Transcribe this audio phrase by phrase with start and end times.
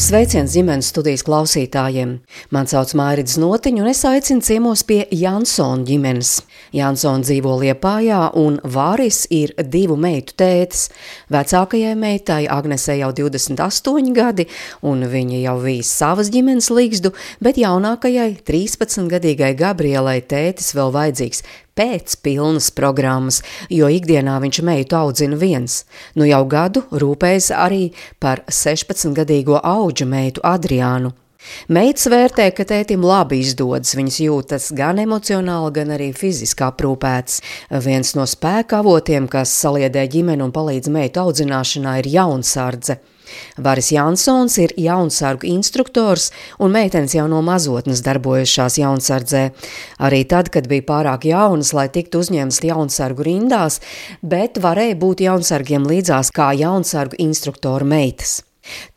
[0.00, 2.14] Sveiciens ģimenes studijas klausītājiem!
[2.54, 6.30] Mani sauc Mārcis Notiņš, un es aicinu ciemos pie Jansona ģimenes.
[6.72, 10.86] Jansona dzīvo Liepājā, un Vāris ir divu meitu tētis.
[11.28, 14.48] Vecākajai meitai Agnesei jau 28 gadi,
[14.80, 17.12] un viņa jau vīs savas ģimenes līgstu,
[17.44, 21.44] bet jaunākajai 13-gadīgai Gabrielai tētis vēl vajadzīgs
[21.78, 25.84] pēc pilnas programmas, jo ikdienā viņš meitu audzina viens.
[26.14, 31.14] Nu jau gadu rūpējas arī par 16-gadīgo auģu meitu Adriānu.
[31.72, 37.40] Meits vērtē, ka tētim labi izdodas, viņas jūtas gan emocionāli, gan arī fiziski aprūpēts.
[37.86, 43.00] Viens no spēka avotiem, kas saliedē ģimeni un palīdz meitu audzināšanā, ir jaunsardze.
[43.58, 49.46] Varis Jansons ir jaunsargu instruktors, un meitenes jau no mazotnes darbojušās jaunsardzē.
[50.02, 53.80] Arī tad, kad bija pārāk jaunas, lai tiktu uzņemtas jaunsargu rindās,
[54.22, 58.40] bet varēja būt jaunsargiem līdzās kā jaunsargu instruktoru meitas.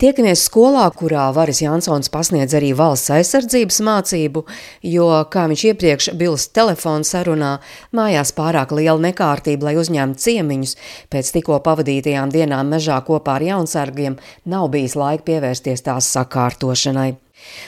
[0.00, 4.44] Tiekamies skolā, kurā Varis Jansons pasniedz arī valsts aizsardzības mācību,
[4.94, 7.56] jo, kā viņš iepriekš bilst telefonu sarunā,
[7.96, 10.76] mājās pārāk liela nekārtība, lai uzņemtu ciemiņus,
[11.12, 17.14] pēc tikko pavadītajām dienām mežā kopā ar jaunsargiem nav bijis laika pievērsties tās sakārtošanai.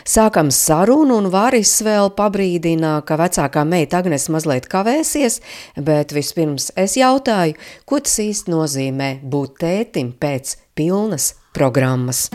[0.06, 5.40] Sākam sarunu, un Vāris vēl pabrīdina, ka vecākā meita Agnes mazliet kavēsies,
[5.88, 12.26] bet vispirms es jautāju, ko tas īsti nozīmē būt tētim pēc pilnas programmas.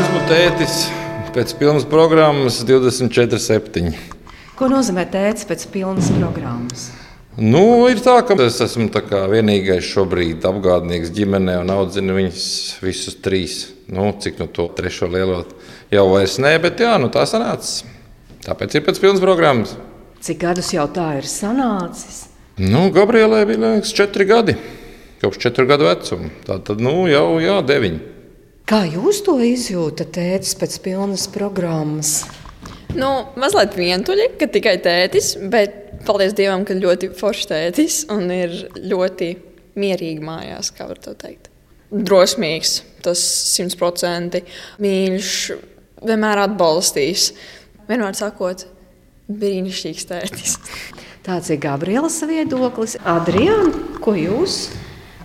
[0.00, 0.84] Esmu tētis
[1.34, 3.94] pēc pilnas programmas 24,7.
[4.54, 6.92] Ko nozīmē tēcis pēc pilnas programmas?
[7.34, 8.86] Nu, ir tā, ka es esmu
[9.32, 12.44] vienīgais šobrīd apgādnieks ģimenē un audzinu viņus
[12.84, 13.56] visus trīs.
[13.90, 15.40] Nu, cik no to trešo lielo
[15.90, 17.90] jau vairs nē, bet jā, nu, tā sanāca.
[18.46, 19.74] Tāpēc ir pēc pilnas programmas.
[20.22, 22.33] Cik gadus jau tā ir sanācis?
[22.56, 24.54] Nu, Gabrielai bija liekas, četri gadi.
[25.20, 26.28] Kopš četru gadu vecuma.
[26.46, 27.98] Tā tad nu, jau jā, deviņi.
[28.70, 32.12] Kā jūs to izjūtat, tētis, pēc pilnas programmas?
[32.94, 33.08] Nu,
[33.40, 39.32] mazliet vientuļi, ka tikai tētis, bet paldies Dievam, ka ļoti foršs tētis un ir ļoti
[39.74, 41.50] mierīgi mājās, kā var to teikt.
[41.90, 43.24] Drosmīgs, tas
[43.56, 44.54] simtprocentīgi
[44.84, 45.32] mīļš,
[46.06, 47.32] vienmēr atbalstīs.
[47.90, 48.62] Vienmēr sakot,
[49.26, 50.56] brīnišķīgs tētis.
[51.24, 52.98] Tāds ir Gabrielas viedoklis.
[53.00, 53.70] Adrian,
[54.04, 54.66] ko jūs?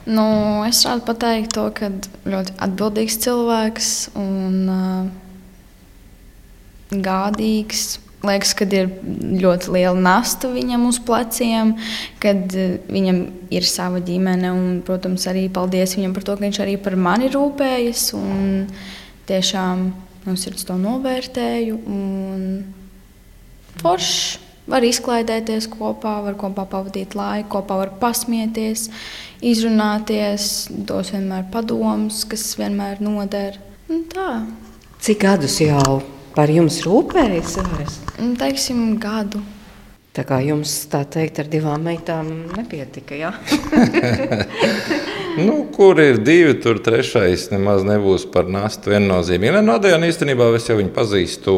[0.07, 0.23] Nu,
[0.63, 1.89] es varētu pateikt to, ka
[2.23, 5.09] ļoti atbildīgs cilvēks un uh,
[6.95, 7.99] gādīgs.
[8.23, 8.89] Liekas, ka ir
[9.43, 11.75] ļoti liela nasta viņam uz pleciem,
[12.23, 13.21] kad uh, viņam
[13.51, 14.55] ir sava ģimene.
[14.55, 18.13] Un, protams, arī paldies viņam par to, ka viņš arī par mani rūpējas.
[19.27, 19.89] Tiešām
[20.23, 21.81] no sirds to novērtēju.
[23.83, 28.87] Foršs var izklaidēties kopā, var kopā pavadīt laiku, kopā var pasmieties,
[29.45, 33.59] izrunāties, dos vienmēr padomus, kas vienmēr noder.
[33.89, 34.31] Un tā.
[34.99, 36.01] Cik gadus jau
[36.35, 37.57] par jums rūpējas?
[38.19, 39.41] Nu, teiksim, gadu.
[40.19, 43.15] Tā kā jums tā teikt, ar divām meitām nepietika.
[43.15, 43.29] Ja?
[45.45, 49.53] nu, kur ir divi, tur trešais nemaz nebūs par nastu viennozīmīgi.
[49.55, 51.53] Nē, no Adriana īstenībā es jau viņu pazīstu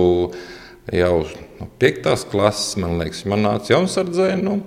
[0.91, 1.25] jau
[1.59, 2.13] no 5.
[2.31, 4.33] klases, man liekas, man nāca jaunsardzē.
[4.41, 4.61] Nu,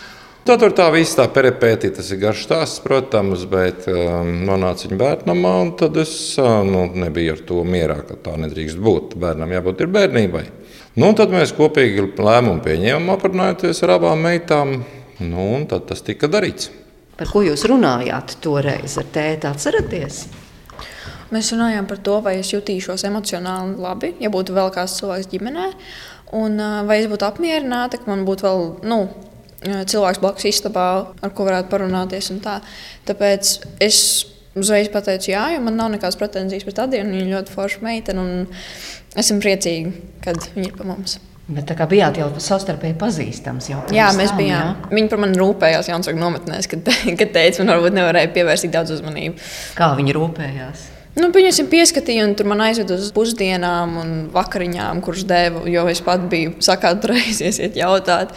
[0.45, 4.99] Tad tur tā viss tā peripētī, tas ir garš stāsts, protams, bet um, nonāca viņa
[5.01, 9.17] bērnamā, un tad es uh, nu, nebiju ar to mierā, ka tā nedrīkst būt.
[9.23, 10.45] Bērnam jābūt ir bērnībai.
[11.01, 14.77] Nu, tad mēs kopīgi lēmumu pieņēmām, aprunājoties ar abām meitām,
[15.25, 16.69] nu, un tad tas tika darīts.
[17.17, 20.27] Par ko jūs runājāt toreiz ar tēti, atceraties?
[21.33, 25.71] Mēs runājām par to, vai es jutīšos emocionāli labi, ja būtu vēl kāds cilvēks ģimenē.
[26.34, 26.59] Un,
[26.89, 29.00] vai es būtu apmierināta, ka man būtu vēl nu,
[29.64, 30.87] cilvēks blakus istabā,
[31.23, 32.31] ar ko varētu parunāties.
[32.44, 32.58] Tā.
[33.08, 33.53] Tāpēc
[33.85, 33.99] es
[34.58, 37.14] uzreiz pateicu, jā, jo man nav nekādas pretenzijas pret Adienu.
[37.19, 39.94] Viņa ļoti forša meitene, un esmu priecīga,
[40.25, 41.19] kad viņa ir pie mums.
[41.44, 43.69] Bet tā kā bijāt jau savstarpēji pazīstams.
[43.69, 44.70] Jau jā, mēs tam, bijām.
[44.70, 44.93] Jā?
[44.97, 46.88] Viņi par mani rūpējās Jansaka nometnēs, kad,
[47.20, 49.50] kad teica, man varbūt nevarēja pievērst tik daudz uzmanības.
[49.76, 50.87] Kā viņi rūpējās?
[51.14, 56.00] Nu, Viņam pieskatīja, un tur man aizveda uz pusdienām un vakariņām, kuras devu, jo es
[56.02, 58.32] pat biju sakātrējis, iet jautāt.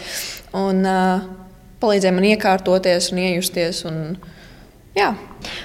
[0.54, 1.24] Un uh,
[1.82, 3.82] palīdzēja man iekārtoties un iejusties.
[3.88, 3.98] Un,
[4.94, 5.10] jā.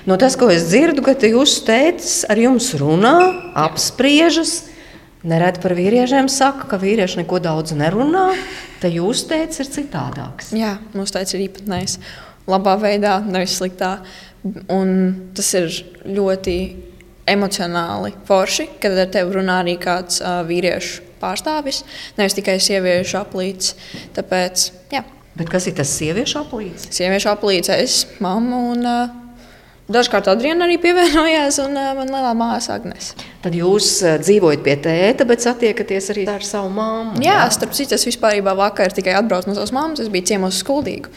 [0.09, 3.15] no tas, ko es dzirdu, ka jūsu tēvs ar jums runā,
[3.67, 4.63] apspriežas.
[5.23, 8.33] Nereti par vīriešiem saka, ka vīrieši neko daudz nerunā,
[8.81, 10.49] tad jūs teicat, ir citādāks.
[10.57, 11.95] Jā, mums tāds ir īpatnējs.
[12.49, 13.99] Labā veidā, nevis sliktā.
[14.73, 14.89] Un
[15.37, 15.69] tas ir
[16.03, 16.57] ļoti
[17.29, 21.83] emocionāli forši, kad ar tevi runā arī kāds uh, vīriešu pārstāvis,
[22.17, 23.73] nevis tikai sieviešu aplīts.
[24.15, 25.03] Tāpēc, jā.
[25.37, 26.89] Bet kas ir tas sieviešu aplīts?
[26.93, 29.13] Sieviešu aplīts, es, mamma un uh,
[29.93, 33.13] dažkārt Adriana arī pievienojās, un uh, man lielā māsa Agnes.
[33.45, 37.15] Tad jūs uh, dzīvojat pie tēta, bet satiekaties arī ar savu māmu.
[37.23, 37.49] Jā, jā?
[37.55, 41.13] starp citu, es vispār vakar tikai atbraucu no savas mammas, es biju ciemos skuldīgu.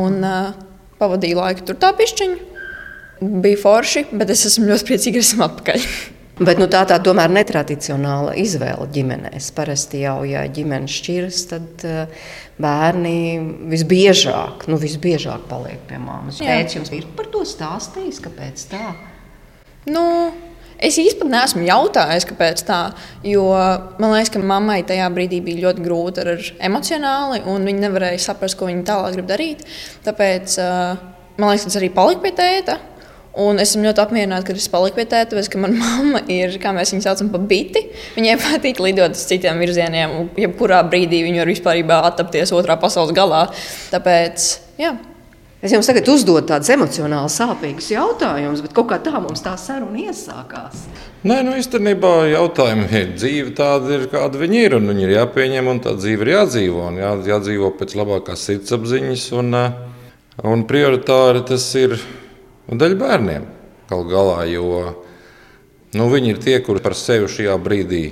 [0.00, 0.50] Un uh,
[0.98, 2.53] pavadīju laiku tur tā pišķiņu.
[3.44, 5.88] Bija forši, bet es esmu ļoti priecīga, ka esmu atpakaļ.
[6.34, 9.52] Bet nu, tā tā tomēr netradicionāla izvēle ģimenēs.
[9.54, 12.24] Parasti jau, ja ģimene šķiras, tad uh,
[12.58, 13.18] bērni
[13.70, 16.40] visbiežāk, nu, visbiežāk paliek pie māmas.
[16.42, 18.88] Pēc jums ir par to stāstījis, kāpēc tā?
[19.86, 20.02] Nu,
[20.74, 22.80] es īstenībā neesmu jautājis, kāpēc tā.
[23.22, 23.46] Jo
[24.02, 26.32] man liekas, ka mammai tajā brīdī bija ļoti grūti ar
[26.66, 29.62] emocionāli, un viņa nevarēja saprast, ko viņa tālāk grib darīt.
[30.02, 30.98] Tāpēc uh,
[31.38, 32.78] man liekas, tas arī palika pie tēta.
[33.34, 36.54] Un es esmu ļoti apmierināta, ka es paliku pie tēta, tāpēc, ka manā mamma ir,
[36.62, 37.82] kā mēs viņu saucam, pa biti.
[38.14, 43.14] Viņai patīk lidot uz citiem virzieniem, un jebkurā brīdī viņa var vispār attapties otrā pasaules
[43.16, 43.48] galā.
[43.90, 44.46] Tāpēc,
[44.78, 44.94] jā.
[45.64, 50.02] Es jums tagad uzdodu tādus emocionāli sāpīgus jautājumus, bet kaut kā tā mums tā saruna
[50.10, 50.82] iesākās.
[51.24, 54.76] Nē, nu īstenībā jautājumi ir dzīve tāda, ir, kāda viņi ir.
[54.84, 56.90] Viņi ir jāpieņem, un tā dzīve ir jādzīvo.
[57.00, 59.56] Jā, jādzīvo pēc labākās sirdsapziņas, un,
[60.52, 61.96] un prioritāri tas ir
[62.70, 63.48] Un daļa bērniem
[63.90, 64.68] galu galā, jo
[65.94, 68.04] nu, viņi ir tie, kuri par sevi šajā brīdī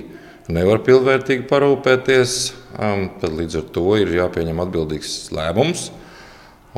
[0.53, 2.37] nevar pilnvērtīgi parūpēties.
[2.73, 5.87] Um, tad līdz ar to ir jāpieņem atbildīgs lēmums.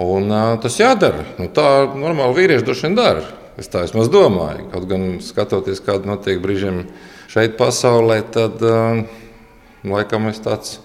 [0.01, 1.23] Un, uh, tas jādara.
[1.39, 3.27] Nu, tā normāli vīrieši droši vien dara.
[3.59, 4.67] Es tā vismaz domāju.
[4.73, 6.83] Kaut gan skatoties, kāda notiek brīžiem
[7.31, 9.05] šeit, pasaulē, tad uh,
[9.87, 10.79] laikam es tāds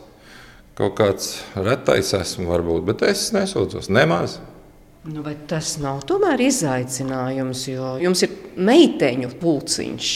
[0.78, 4.38] kaut kāds retais esmu, varbūt, bet es nesūdzos nemaz.
[5.08, 10.10] Nu, tas nav tomēr izaicinājums, jo jums ir meiteņu pulciņš.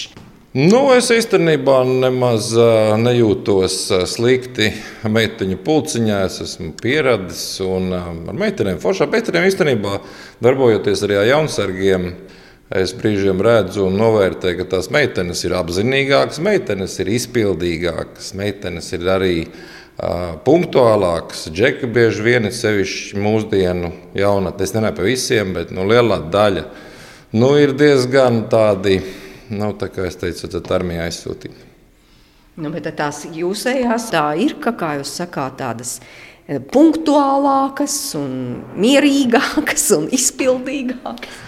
[0.55, 2.51] Nu, es īstenībā nemaz
[3.01, 3.79] nejūtos
[4.13, 4.69] slikti
[5.09, 6.19] meiteņu pulciņā.
[6.29, 9.97] Es esmu pieradis un ar meitenēm, foršām meitenēm īstenībā
[10.45, 12.11] darbojoties arī ar jaunsargiem.
[12.75, 19.09] Es brīžiem redzu un novērtēju, ka tās meitenes ir apzinīgākas, meitenes ir izpildīgākas, meitenes ir
[19.17, 19.35] arī
[20.45, 21.49] punktuālāks.
[21.55, 24.65] Džeki bieži vien ir sevišķi mūsdienu jaunatnē.
[24.65, 26.65] Es nerunāju par visiem, bet nu, lielā daļa
[27.35, 29.01] nu, ir diezgan tādi,
[29.55, 31.71] nu, tā kā es teicu, armijā aizsūtīti.
[32.55, 35.97] Nu, bet tās jūsējās tā ir, ka, kā jūs sakāt, tādas
[36.45, 38.35] punktuālākas, un
[38.79, 41.41] mierīgākas un izpildīgākas.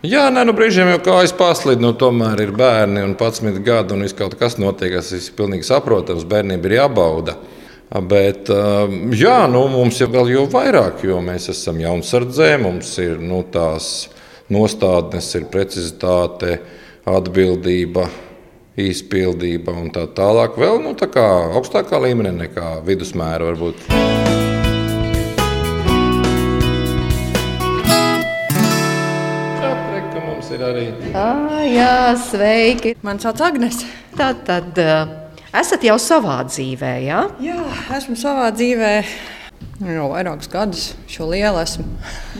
[0.00, 4.04] Jā, nē, nu brīžiem jau kājas paslīd, nu tomēr ir bērni un 11 gadi un
[4.06, 7.36] viss kaut kas notiek, tas ir pilnīgi saprotams, bērnība ir jābauda.
[7.90, 13.18] Bet um, jā, nu, mums ir vēl jau vairāk, jo mēs esam jaunsardzē, mums ir
[13.18, 14.06] nu, tās
[14.50, 16.60] nostādnes, ir precizitāte,
[17.10, 18.06] atbildība,
[18.78, 20.54] izpildība un tā tālāk.
[20.60, 21.26] Vēl nu, tā kā
[21.58, 23.90] augstākā līmenī nekā vidusmēra varbūt.
[30.50, 30.88] Ir arī.
[31.14, 32.96] Ah, jā, sveiki.
[33.06, 33.84] Man sauc Agnēs.
[34.18, 34.74] Tā tad.
[34.74, 35.19] Uh,
[35.50, 37.24] Esat jau savā dzīvē, jā?
[37.42, 37.58] Jā,
[37.96, 38.90] esmu savā dzīvē.
[39.82, 41.84] Jau vairākus gadus šo lielu esmu.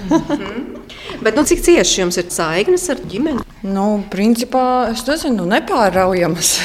[0.08, 0.76] -hmm.
[1.24, 3.42] Bet nu, cik cieši jums ir saiknes ar ģimeni?
[3.62, 6.60] Nu, principā, es nezinu, nepāraujamas.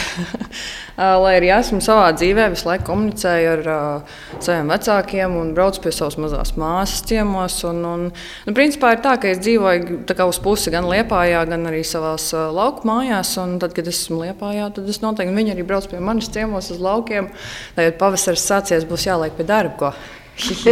[0.96, 5.92] Lai arī esmu savā dzīvē, visu laiku komunicēju ar uh, saviem vecākiem un braucu pie
[5.92, 7.58] savas mazās māsas ciemos.
[7.68, 8.06] Un, un,
[8.46, 12.48] nu, principā ir tā, ka es dzīvoju uz pusi gan Liepājā, gan arī savās uh,
[12.56, 13.34] lauku mājās.
[13.36, 16.80] Tad, kad es esmu Liepājā, tad es noteikti viņi arī brauc pie manis ciemos uz
[16.80, 17.28] laukiem.
[17.76, 19.92] Lai pavasaris sācies, būs jāliek pie darba.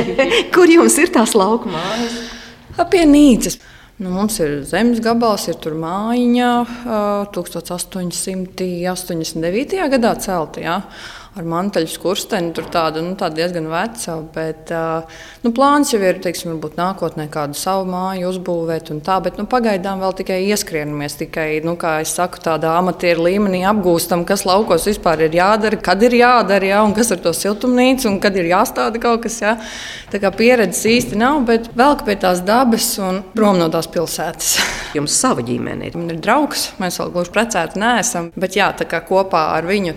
[0.55, 2.15] Kur jums ir tās lauku mājas?
[2.91, 3.59] Pie Nīcas.
[4.01, 6.47] Nu, mums ir zemes gabals, ir tur mājiņa,
[7.35, 9.75] 1889.
[9.93, 10.63] gadā celta.
[10.63, 10.79] Ja?
[11.33, 12.51] Ar mantaļu skursteni.
[12.53, 14.71] Tur tāda, nu, tāda diezgan veca, bet
[15.43, 19.47] nu, plāns jau ir, teiksim, varbūt nākotnē kādu savu māju uzbūvēt un tā, bet nu,
[19.49, 24.85] pagaidām vēl tikai ieskrienamies, tikai, nu, kā es saku, tādā amatieru līmenī apgūstam, kas laukos
[24.89, 28.51] vispār ir jādara, kad ir jādara, ja, un kas ar to siltumnīcu, un kad ir
[28.51, 29.39] jāstāda kaut kas.
[29.41, 29.55] Ja.
[30.13, 34.53] Tā kā pieredzes īsti nav, bet vēl pie tās dabas un prom no tās pilsētas.
[34.97, 35.97] Jums sava ģimene ir.
[35.97, 39.95] Man ir draugs, mēs vēl gluži precēti neesam, bet jā, tā kā kopā ar viņu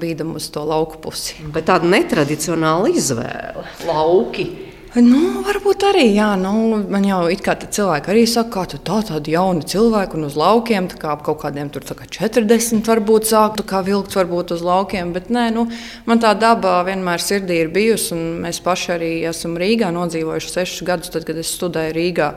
[0.00, 1.40] bīdam uz to lauku pusi.
[1.54, 4.48] Bet tāda netradicionāla izvēle- lauki.
[4.94, 9.00] Nu, varbūt arī, jā, nu, man jau ir kā cilvēki arī saka, ka tu tā,
[9.02, 13.80] tādi jauni cilvēki un uz laukiem, kā kaut kādiem tur kā 40 varbūt sāktu kā
[13.82, 15.66] vilkt varbūt uz laukiem, bet nē, nu,
[16.06, 20.86] man tā daba vienmēr sirdī ir bijusi, un mēs paši arī esam Rīgā nodzīvojuši sešus
[20.86, 22.30] gadus, tad, kad es studēju Rīgā.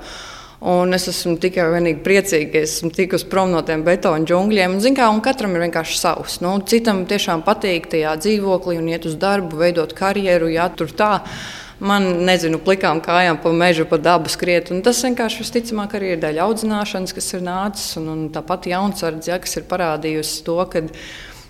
[0.58, 4.80] Un es esmu tikai vienīgi priecīga, ka esmu tikusi prom no tiem betona džungļiem.
[4.80, 6.40] Un, kā, un katram ir vienkārši savs.
[6.42, 11.12] Nu, citam tiešām patīk tajā dzīvoklī un iet uz darbu, veidot karjeru, ja tur tā.
[11.78, 14.72] Man, nezinu, plikām kājām pa mežu, pa dabu skriet.
[14.82, 17.92] Tas vienkārši visticamāk arī ir daļa audzināšanas, kas ir nācis.
[18.02, 20.88] Un, un tāpat jaunsardze, ja, kas ir parādījusi to, ka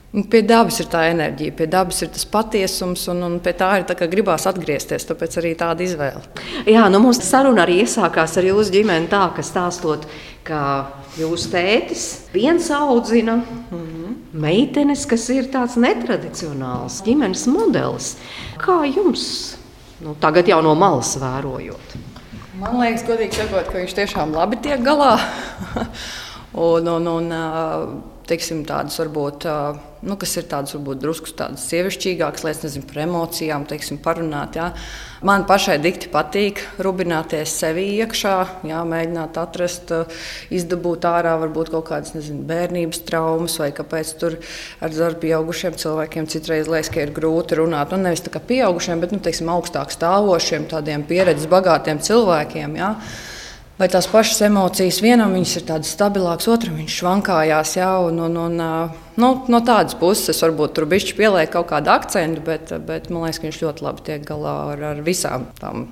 [0.07, 3.83] Pie dabas ir tā enerģija, pie dabas ir tas patiesums, un, un pie tā ir
[3.89, 5.03] tā, gribās atgriezties.
[5.09, 6.23] Tāpēc arī tāda izvēle.
[6.65, 10.07] Jā, nu mūsu saruna arī iesākās ar jūsu ģimeni tā, ka stāstot,
[10.47, 10.61] ka
[11.19, 14.15] jūsu tētis viens audzina -hmm.
[14.31, 18.15] meitenes, kas ir tāds netradicionāls ģimenes modelis.
[18.63, 19.57] Kā jums
[19.99, 21.97] nu, tagad jau no malas vērojot?
[22.57, 25.19] Man liekas, godīgi sakot, ka viņš tiešām labi tiek galā.
[26.53, 27.33] Un, un, un,
[28.27, 29.45] teiksim, tādas varbūt,
[30.07, 34.57] nu, kas ir tādas varbūt drusku tādas sievišķīgākas lietas, nezinu, par emocijām, teiksim, parunāt.
[34.59, 34.71] Jā.
[35.25, 38.33] Man pašai dikti patīk rubināties sevi iekšā,
[38.69, 39.93] jā, mēģināt atrast,
[40.53, 44.37] izdabūt ārā varbūt kaut kādas nezinu, bērnības traumas, vai kāpēc tur
[44.83, 47.95] ar darbu pieaugušiem cilvēkiem citreiz liekas, ka ir grūti runāt.
[47.95, 52.77] Nu, nevis tā kā pieaugušiem, bet nu, teiksim, augstāk stāvošiem, tādiem pieredzes bagātiem cilvēkiem.
[52.83, 52.93] Jā
[53.77, 57.75] vai tās pašas emocijas vienam ir tādas stabilākas, otram viņš švankājās.
[57.77, 58.63] Jā, un, un, un,
[59.21, 63.41] nu, no tādas puses varbūt tur bija pieliekta kaut kāda akcenta, bet, bet man liekas,
[63.41, 65.87] ka viņš ļoti labi tiek galā ar, ar visām tām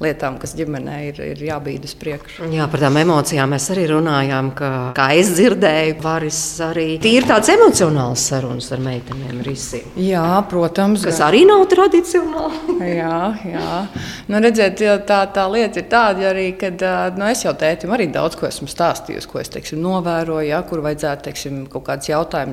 [0.00, 2.48] lietām, kas ģimenē ir, ir jābīd uz priekšu.
[2.54, 7.50] Jā, par tām emocijām mēs arī runājām, ka, kā es dzirdēju, varis arī ir tāds
[7.52, 9.90] emocionāls sarunas ar meitenēm risiem.
[10.00, 11.04] Jā, protams.
[11.04, 11.26] Kas gan.
[11.28, 12.78] arī nav tradicionāli.
[13.02, 13.18] jā,
[13.52, 13.82] jā.
[14.30, 16.72] Nu, redziet, tā, tā lieta ir tāda arī, ka
[17.18, 20.84] nu, es jau tētim arī daudz ko esmu stāstījusi, ko es teiksim, novēroju, ja, kur
[20.86, 22.08] vajadzētu teiksim, kaut kādus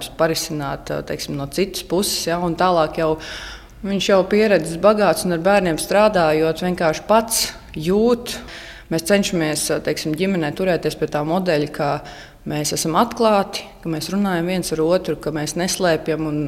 [0.08, 2.28] jautājumus parisināt teiksim, no citas puses.
[2.28, 3.18] Ja, tālāk jau
[3.78, 8.34] Viņš jau pieredzējis bagāts un ar bērniem strādājot, vienkārši pats jūt.
[8.90, 11.90] Mēs cenšamies teiksim, ģimenē turēties pie tā modeļa, ka
[12.50, 16.26] mēs esam atklāti, ka mēs runājam viens ar otru, ka mēs neslēpjam.
[16.26, 16.42] Un,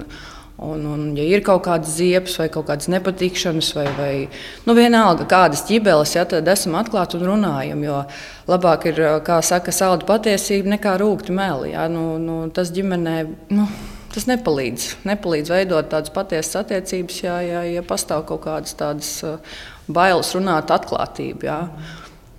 [0.60, 4.14] Un, un, ja ir kaut kādas ziepes vai kaut kādas nepatikšanas, vai, vai
[4.66, 7.86] nu, vienalga kādas ķibeles, ja, tad esam atklāti un runājam.
[7.86, 8.02] Jo
[8.50, 11.72] labāk ir, kā saka, salda patiesība nekā rūkti meli.
[11.76, 11.88] Ja.
[11.92, 13.22] Nu, nu, tas ģimenē.
[13.56, 13.70] Nu,
[14.10, 14.86] Tas nepalīdz.
[15.06, 19.12] nepalīdz veidot tādas patiesas attiecības, ja, ja, ja pastāv kaut kādas tādas
[19.86, 21.46] bailes runāt, atklātība.
[21.46, 21.60] Ja.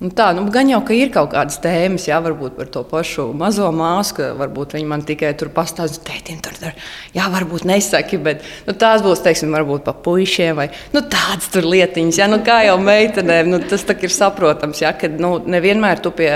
[0.01, 3.27] Nu tā, nu, gan jau, ka ir kaut kādas tēmas, jā, varbūt par to pašu
[3.37, 6.73] mazo māsu, ka varbūt viņi man tikai tur pastāstīs, tētim, tur, tur,
[7.13, 11.69] jā, varbūt nesaki, bet nu, tās būs, teiksim, varbūt pa puišiem vai nu, tādas tur
[11.69, 16.01] lietiņas, jā, nu, kā jau meitenēm, nu, tas tā ir saprotams, jā, ka nu, nevienmēr
[16.01, 16.33] tu pie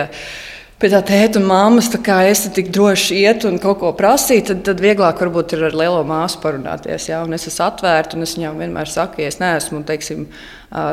[0.84, 4.58] pie tā tēta un māmas, kā es tik droši iet un kaut ko prasīt, tad,
[4.66, 7.06] tad vieglāk varbūt ir ar lielo māsu parunāties.
[7.08, 10.26] Jā, un es esmu atvērta un es viņam vienmēr saku, ja es neesmu teiksim,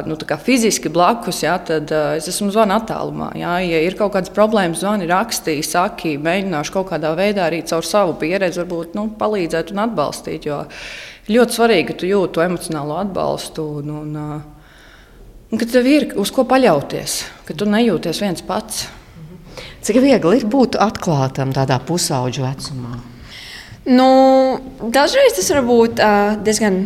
[0.06, 3.32] nu, fiziski blakus, jā, tad es esmu zvanu attālumā.
[3.40, 3.56] Jā.
[3.66, 8.14] Ja ir kaut kādas problēmas, zvani rakstīja, saki, mēģināšu kaut kādā veidā arī caur savu
[8.22, 10.46] pieredzi varbūt, nu, palīdzēt un atbalstīt.
[10.50, 10.64] Jo
[11.32, 13.68] ļoti svarīgi, ka tu jūti to emocionālo atbalstu.
[13.82, 14.18] Un, un,
[15.50, 18.86] un, ka tev ir uz ko paļauties, ka tu nejūties viens pats.
[19.82, 23.00] Cik viegli ir būt atklātam tādā pusauģu vecumā?
[23.86, 24.08] Nu,
[24.94, 26.84] dažreiz tas var būt uh, diezgan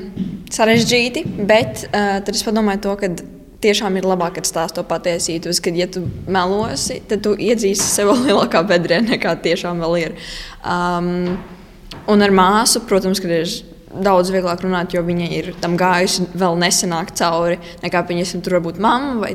[0.53, 3.09] sarežģīti, bet uh, tad es padomāju, to, ka
[3.65, 5.51] tiešām ir labāk stāstīt to patiesību.
[5.65, 10.19] Kad ja tu melosi, tad tu iedzīsi sev lielākā bedrē nekā tiešām vēl ir.
[10.63, 11.35] Um,
[12.11, 13.57] un ar māsu, protams, ir
[14.05, 17.59] daudz vieglāk runāt, jo viņa ir tam gājusi vēl nesenāk cauri.
[17.83, 19.33] Nekā viņas tur var būt mamma vai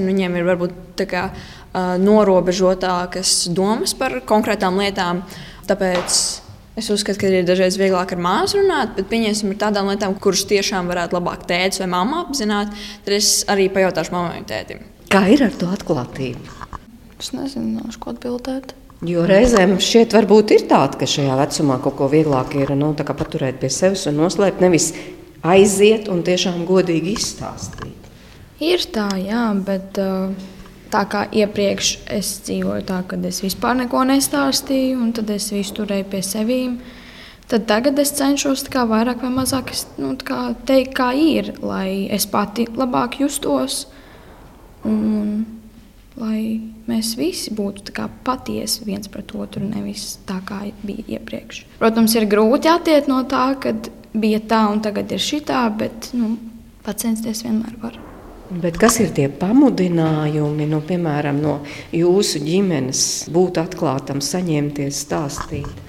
[0.00, 1.28] un viņiem ir varbūt kā
[2.00, 5.22] norobežotākas domas par konkrētām lietām.
[5.66, 6.45] Tāpēc
[6.76, 10.44] es uzskatu, ka ir dažreiz vieglāk ar māsu runāt, bet pieņemsim par tādām lietām, kuras
[10.48, 12.74] tiešām varētu labāk tēvs vai mamma apzināt.
[13.06, 14.84] Tad es arī pajautāšu mammai un tētim.
[15.12, 16.56] Kā ir ar to atklātību?
[17.16, 18.74] Es nezinu, ko atbildēt.
[19.06, 23.60] Jo reizēm šķiet, varbūt ir tāda, ka šajā vecumā kaut ko vieglāk ir nu, paturēt
[23.60, 24.90] pie sevis un noslēpt, nevis
[25.44, 28.08] aiziet un tiešām godīgi izstāstīt.
[28.64, 30.32] Ir tā, jā, bet uh,
[30.92, 35.80] Tā kā iepriekš es dzīvoju tā, ka es vispār neko nestāstīju, un tad es visu
[35.80, 36.94] turēju pie sevis.
[37.46, 39.70] Tad tagad es cenšos kā, vairāk vai mazāk
[40.02, 43.84] nu, kā teikt, kā ir, lai es pati labāk justos.
[44.86, 45.44] Un,
[46.18, 46.40] lai
[46.88, 47.94] mēs visi būtu
[48.26, 51.62] patiesi viens pret otru, nevis tā kā bija iepriekš.
[51.78, 53.74] Protams, ir grūti attiekt no tā, ka
[54.16, 56.36] bija tā un tagad ir šitā, bet nu,
[56.86, 58.05] censties vienmēr var.
[58.46, 61.56] Bet kas ir tie pamudinājumi, nu, piemēram, no
[61.94, 63.00] jūsu ģimenes
[63.34, 65.82] būt atklātam, saņemties, stāstīt?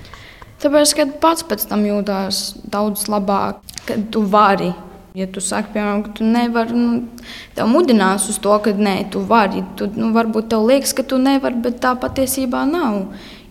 [0.58, 4.72] Tāpēc, kad pats pēc tam jūtas daudz labāk, kad tu vari.
[5.18, 9.22] Ja tu saki, piemēram, ka tu nevari, nu, tev mudinās uz to, ka nē, tu
[9.30, 9.62] vari.
[9.78, 13.04] Tu, nu, varbūt tev liekas, ka tu nevari, bet tā patiesībā nav.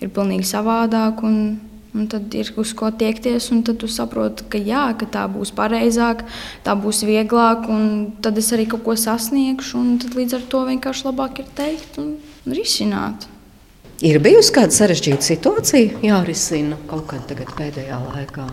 [0.02, 1.22] Ir pilnīgi savādāk.
[1.26, 1.38] Un,
[1.96, 5.54] un tad ir uz ko tiekties, un tad tu saproti, ka, jā, ka tā būs
[5.56, 6.26] pareizāk,
[6.66, 9.82] tā būs vieglāk, un tad es arī kaut ko sasniegšu.
[10.04, 12.14] Tad līdz ar to vienkārši labāk ir teikt un
[12.46, 13.26] risināt.
[14.04, 18.48] Ir bijusi kāda sarežģīta situācija, jārisina kaut kad pēdējā laikā.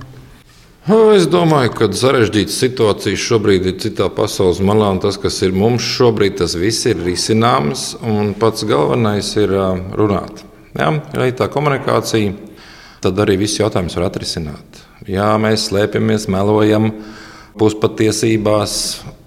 [0.83, 5.83] Es domāju, ka sarežģītas situācijas šobrīd ir citā pasaules malā, un tas, kas ir mums
[5.83, 7.93] šobrīd, tas viss ir risināms.
[8.39, 9.51] Pats galvenais ir
[9.95, 10.43] runāt.
[10.75, 12.33] Ja, ir tā komunikācija,
[13.03, 14.81] tad arī viss jautājums var atrisināt.
[15.09, 16.89] Jā, mēs slēpjamies, melojam
[17.59, 18.73] puspatiesībās,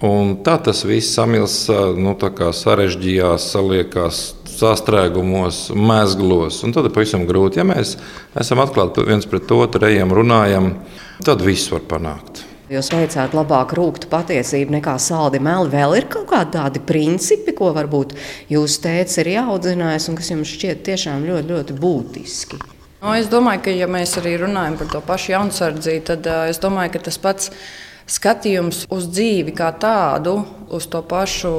[0.07, 1.61] un tā tas viss samils,
[2.01, 4.25] nu, sarežģījās, saliekās
[4.57, 6.63] sastrēgumos, mezglos.
[6.65, 7.61] Tad ir pavisam grūti.
[7.61, 7.97] Ja mēs
[8.39, 10.73] esam atklāti viens pret otru, ejam, runājam,
[11.25, 12.45] tad viss var panākt.
[12.67, 15.71] Jūs veicāt labāk rūktu patiesību nekā saldi meli.
[15.71, 18.17] Vēl ir kaut kādi tādi principi, ko varbūt
[18.51, 22.59] jūs teicat, ir jāaudzinājis un kas jums šķiet tiešām ļoti, ļoti būtiski.
[23.07, 26.59] No, es domāju, ka, ja mēs arī runājam par to pašu jaunsardzību, tad uh, es
[26.59, 27.53] domāju, ka tas pats
[28.11, 30.41] skatījums uz dzīvi kā tādu,
[30.75, 31.53] uz to pašu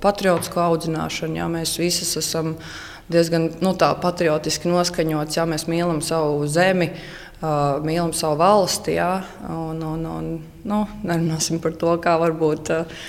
[0.00, 1.36] patriotisku audzināšanu.
[1.36, 2.54] Jā, mēs visi esam
[3.12, 6.94] diezgan nu, patriotiski noskaņots, jā, mēs mīlam savu zemi.
[7.42, 9.10] Uh, mīlam savu valsti, jā,
[9.52, 10.32] un, un, un
[10.64, 12.72] nu, nerunāsim par to, kā varbūt.
[12.72, 13.04] Uh,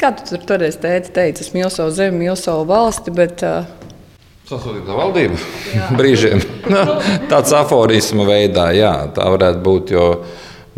[0.00, 3.68] kā tu tur toreiz teici, teici, es mīlu savu zemi, mīlu savu valsti, bet uh,
[4.50, 5.36] Sasodīta valdība
[5.98, 6.40] brīžiem.
[7.30, 9.92] Tāds aforisma veidā, jā, tā varētu būt.
[9.94, 10.06] Jo,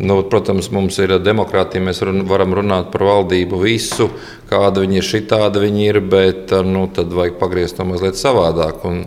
[0.02, 4.10] nu, protams, mums ir demokrātija, mēs run, varam runāt par valdību visu,
[4.50, 8.84] kāda viņi ir, šitāda viņi ir, bet nu, tad vajag pagriezt to mazliet savādāk.
[8.88, 9.06] Un,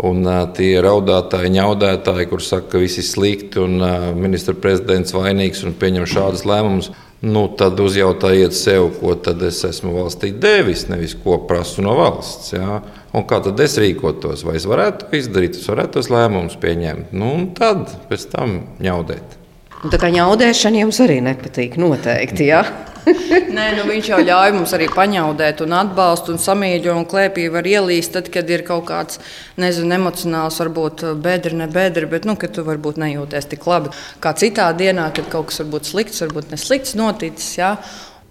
[0.00, 5.12] Un uh, tie raudātāji, ņaudētāji, kur saka, ka viss ir slikti un uh, ministra prezidents
[5.12, 6.88] vainīgs un pieņem šādus lēmumus,
[7.20, 12.54] nu, tad uzjautājiet sev, ko tad es esmu valstī devis, nevis ko prasu no valsts.
[12.56, 12.80] Jā.
[13.16, 14.44] Un kā tad es rīkotos?
[14.46, 17.12] Vai es varētu izdarīt, es varētu tos lēmumus pieņemt?
[17.12, 19.39] Nu, un tad pēc tam ņaudēt.
[19.80, 22.50] Un tā kā ņaudēšana jums arī nepatīk, noteikti.
[22.50, 22.60] Ja?
[23.56, 27.64] Nē, nu viņš jau ļauj mums arī paņaudēt, un atbalstu, un samīļo, un klēpī var
[27.64, 29.22] ielīst, tad, kad ir kaut kāds
[29.60, 34.68] nezinu, emocionāls, varbūt bedri, ne bedri, bet nu, tu varbūt nejūties tik labi kā citā
[34.76, 37.54] dienā, kad kaut kas varbūt slikts, varbūt neslikts noticis.
[37.56, 37.72] Ja?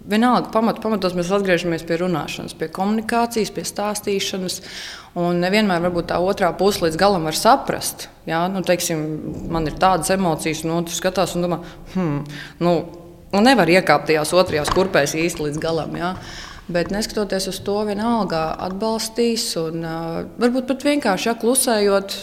[0.10, 4.62] Vienalga, pamat, pamatos mēs atgriežamies pie runāšanas, pie komunikācijas, pie stāstīšanas.
[5.20, 8.08] Un nevienmēr tā otrā puse līdz galam var saprast.
[8.30, 9.04] Jā, nu, teiksim,
[9.52, 11.60] man ir tādas emocijas, un otrs skatās un domā,
[11.96, 12.24] hmm,
[12.64, 12.74] nu,
[13.30, 15.94] Un nevar iekāpt tajās otrajās kurpēs īsti līdz galam.
[15.98, 16.16] Ja?
[16.70, 22.18] Bet neskatoties uz to, vienalga atbalstīs un uh, varbūt pat vienkārši ja, klusējot.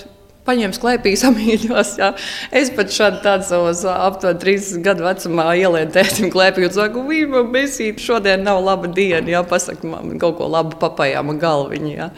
[0.47, 1.93] Paņēmis klēpī, samīļos.
[2.01, 2.13] Jā.
[2.55, 7.47] Es pat šādi tādu savos aptuveni 30 gadu vecumā ielieku tētim klēpī un saku, viņa
[7.55, 9.27] besīt, šodien nav laba diena.
[9.37, 11.97] Jā, pasaka man kaut ko labu papajām galviņā.
[11.97, 12.13] Jā.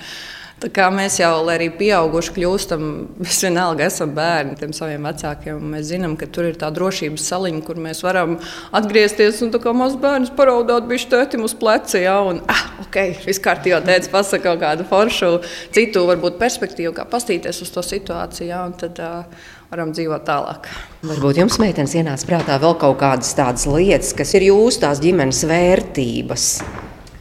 [0.59, 2.87] Tā kā mēs jau, lai arī pieauguši kļūstam,
[3.23, 5.61] mēs vienalga esam bērni tiem saviem vecākiem.
[5.75, 8.38] Mēs zinām, ka tur ir tā drošības saliņa, kur mēs varam
[8.75, 12.01] atgriezties un kā mazs bērns paraudāt bišķi tētim uz pleca.
[12.03, 15.31] Ja, un, ah, ok, viss kārtībā tētis pasaka kaut kādu foršu,
[15.77, 18.51] citu varbūt perspektīvu, kā pastīties uz to situāciju.
[18.51, 20.68] Ja, un tad, uh, varam dzīvot tālāk.
[21.07, 25.44] Varbūt jums, meitenes, ienāca prātā vēl kaut kādas tādas lietas, kas ir jūsu tās ģimenes
[25.49, 26.53] vērtības.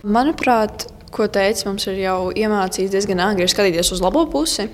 [0.08, 4.68] Manuprāt, ko teica, mums ir jau iemācīts diezgan agri skatīties uz labo pusi,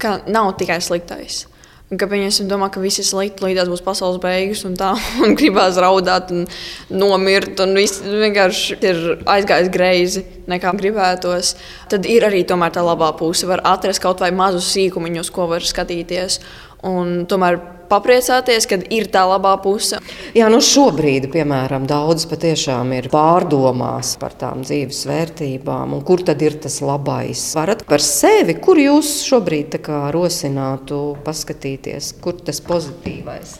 [0.00, 1.46] ka nav tikai sliktais.
[1.88, 4.90] Ka viņi domā, ka viss ir slikti, līdz būs pasaules beigas, un tā,
[5.24, 6.44] un gribās raudāt, un
[6.92, 11.54] nomirt, un viss vienkārši ir aizgājis greizi, nekā gribētos.
[11.88, 13.48] Tad ir arī tā labā puse.
[13.48, 16.42] Var atrast kaut vai mazu sīkumu, uz ko var skatīties.
[16.84, 17.56] Un tomēr
[17.90, 20.00] papriecāties, kad ir tā labā puse.
[20.36, 26.42] Jā, nu šobrīd, piemēram, daudz patiešām ir pārdomās par tām dzīves vērtībām, un kur tad
[26.44, 27.44] ir tas labais.
[27.58, 29.78] Varat par sevi, kur jūs šobrīd
[30.14, 33.58] rosinātu paskatīties, kur tas pozitīvais?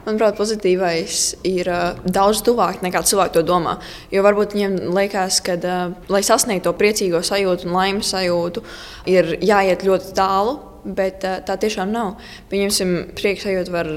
[0.00, 3.76] Manuprāt, pozitīvais ir uh, daudz tuvāk nekā cilvēki to domā.
[4.12, 8.64] Jo varbūt viņiem liekas, ka, uh, lai sasniegtu to priecīgo sajūtu un laimes sajūtu,
[9.12, 12.14] ir jāiet ļoti tālu bet uh, tā tiešām nav.
[12.50, 13.90] Pieņemsim, prieks sajūta var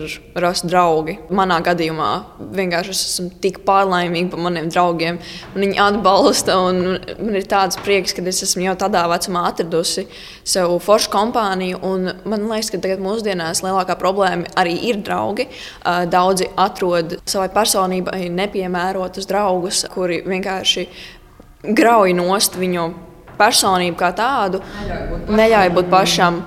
[0.44, 1.18] rast draugi.
[1.34, 2.10] Manā gadījumā
[2.54, 5.20] vienkārši es esmu tik pārlaimīga par maniem draugiem.
[5.56, 10.06] Viņi atbalsta, un man ir tāds prieks, ka es esmu jau tādā vecumā atradusi
[10.44, 11.80] sev foršu kompāniju.
[12.30, 15.48] Man liekas, ka tagad mūsdienās lielākā problēma arī ir draugi.
[15.84, 20.88] Daudzi atrod savai personībai nepiemērotus draugus, kuri vienkārši
[21.64, 22.92] grauj nost viņu
[23.40, 24.62] personību kā tādu,
[25.32, 26.44] neļauj būt pašam.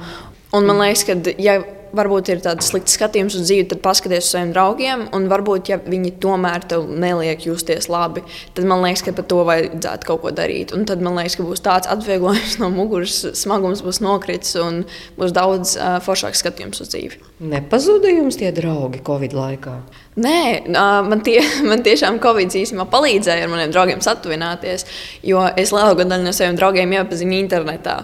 [0.56, 1.60] Un man liekas, ka ja
[1.96, 5.04] varbūt ir tāds slikts skatījums uz dzīvi, tad paskaties uz saviem draugiem.
[5.16, 8.24] Un varbūt, ja viņi tomēr tev neliek justies labi,
[8.56, 10.74] tad man liekas, ka par to vajadzētu kaut ko darīt.
[10.76, 14.82] Un tad man liekas, ka būs tāds atvieglojums no muguras, smagums būs nokritis un
[15.18, 17.22] būs daudz uh, foršāks skatījums uz dzīvi.
[17.52, 19.78] Nepazuda jums tie draugi Covid laikā?
[20.16, 21.40] Nē, man, tie,
[21.70, 24.86] man tiešām Covid īstenībā palīdzēja ar maniem draugiem satuvināties,
[25.26, 28.00] jo es lielāko daļu no saviem draugiem iepazinu internetā.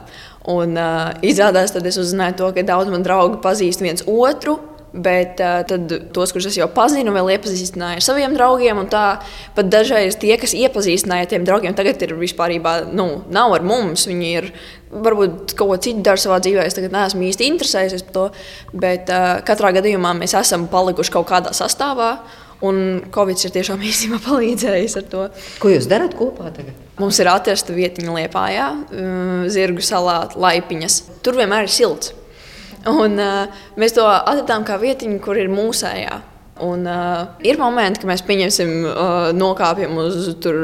[0.50, 4.59] Un uh, izrādās, tad es uzzināju to, ka daudz man draugi pazīst viens otru.
[4.92, 8.83] Bet uh, tad tos, kurus es jau pazinu, vēl iepazīstināju ar saviem draugiem.
[8.92, 9.05] Tā
[9.57, 12.52] pat dažreiz tie, kas iepazīstināja tiem draugiem, tagad ir vispār
[12.92, 14.05] nu, nav ar mums.
[14.11, 14.50] Viņi ir
[14.92, 16.66] varbūt kaut ko citu dara savā dzīvē.
[16.66, 18.28] Es tagad neesmu īsti interesējies par to.
[18.85, 22.16] Bet uh, katrā gadījumā mēs esam palikuši kaut kādā sastāvā.
[22.62, 25.28] Un Covid ir tiešām īstenībā palīdzējis ar to.
[25.62, 26.76] Ko jūs darat kopā tagad?
[27.03, 30.99] Mums ir atrasta vietiņa Lietpājā, uh, Zirgu salā, Laipiņas.
[31.27, 32.12] Tur vienmēr ir silts.
[32.88, 36.21] Un, uh, mēs to atradām kā vietiņu, kur ir mūsējā.
[36.62, 40.59] Un, uh, ir momenti, kad mēs pieņemsim, uh, nokāpjam uz tur,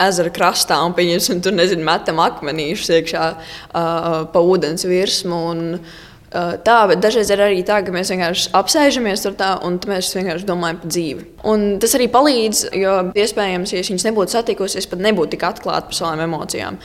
[0.00, 5.42] ezera krastā un pieņemsim, tur nezinu, metam akmenīšus iekšā uh, pa ūdens virsmu.
[5.50, 5.98] Un, uh,
[6.30, 10.46] Tā, bet dažreiz ir arī tā, ka mēs vienkārši apsēžamies tur tā, un mēs vienkārši
[10.46, 11.24] domājam par dzīvi.
[11.50, 15.88] Un tas arī palīdz, jo iespējams, ja viņas nebūtu satikusi, es pat nebūtu tik atklāta
[15.90, 16.78] par savām emocijām.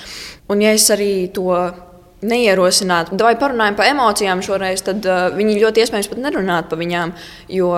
[0.50, 1.46] Un ja es arī to
[2.26, 7.14] neierosinātu, vai parunājam par emocijām šoreiz, tad uh, viņi ļoti iespējams pat nerunātu par viņām.
[7.54, 7.70] Jo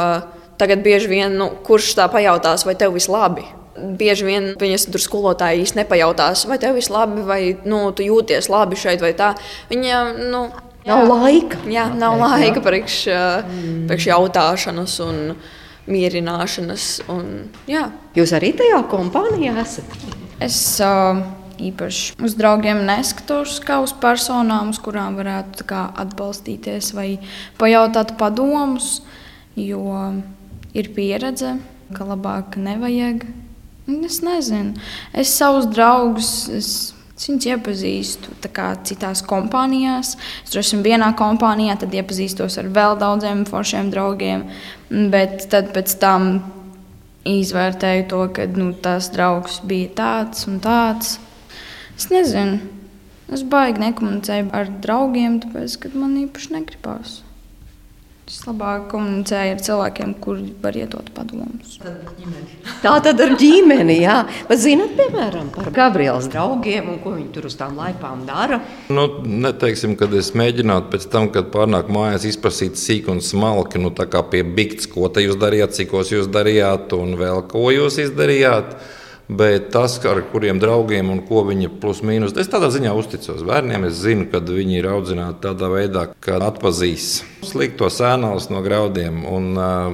[0.62, 3.44] tagad bieži vien, nu, kurš tā pajautās, vai tev viss labi?
[3.76, 8.48] Bieži vien viņas tur skolotāji īstenībā nepajautās, vai tev viss labi, vai nu, tu jūties
[8.50, 9.34] labi šeit vai tā.
[9.70, 10.00] Viņa,
[10.32, 10.48] nu,
[10.88, 11.60] Nav laika.
[11.72, 13.80] Jā, nav laika priekš, mm.
[13.90, 15.18] priekš jautāšanas un
[15.88, 16.88] mierināšanas.
[17.12, 17.88] Un, jā.
[18.18, 19.98] Jūs arī tajā kompānijā esat?
[20.44, 21.20] Es uh,
[21.58, 27.10] īpaši uz draugiem neskatos kā uz personām, uz kurām varētu kā, atbalstīties vai
[27.60, 29.02] pajautāt padomus,
[29.58, 29.84] jo
[30.78, 31.58] ir pieredze,
[31.96, 33.26] ka labāk nevajag.
[34.04, 34.76] Es nezinu,
[35.16, 36.32] es savus draugus.
[36.52, 36.70] Es
[37.18, 38.36] Es viņus iepazīstu
[38.86, 40.14] citās kompānijās.
[40.46, 44.46] Es droši vien vienā kompānijā, tad iepazīstos ar vēl daudziem foršiem draugiem.
[45.10, 46.30] Bet tad pēc tam
[47.28, 51.18] izvērtēju to, ka nu, tas draugs bija tāds un tāds.
[51.98, 52.62] Es nezinu,
[53.34, 57.24] es baigi nekomunicēju ar draugiem, tāpēc, man īpaši negribās.
[58.28, 61.78] Es labāk komunicēju ar cilvēkiem, kuriem var iedot padomus.
[62.84, 64.18] Tā tad ar ģimeni, jā.
[64.50, 68.60] Bet zinat, piemēram, par Gabrielas draugiem un ko viņi tur uz tām laipām dara?
[68.92, 73.94] Nu, neteiksim, kad es mēģinātu pēc tam, kad pārnāk mājās, izprasīt sīk un smalki, nu
[73.96, 78.02] tā kā pie bikts, ko te jūs darījāt, cikos jūs darījāt un vēl ko jūs
[78.10, 78.76] izdarījāt.
[79.28, 83.88] Bet tas, ar kuriem draugiem un ko viņi plus mīnus, es tādā ziņā uzticos bērniem.
[83.88, 89.24] Es zinu, ka viņi ir audzināti tādā veidā, ka atpazīs sliktos sēnās no graudiem.
[89.26, 89.50] Un,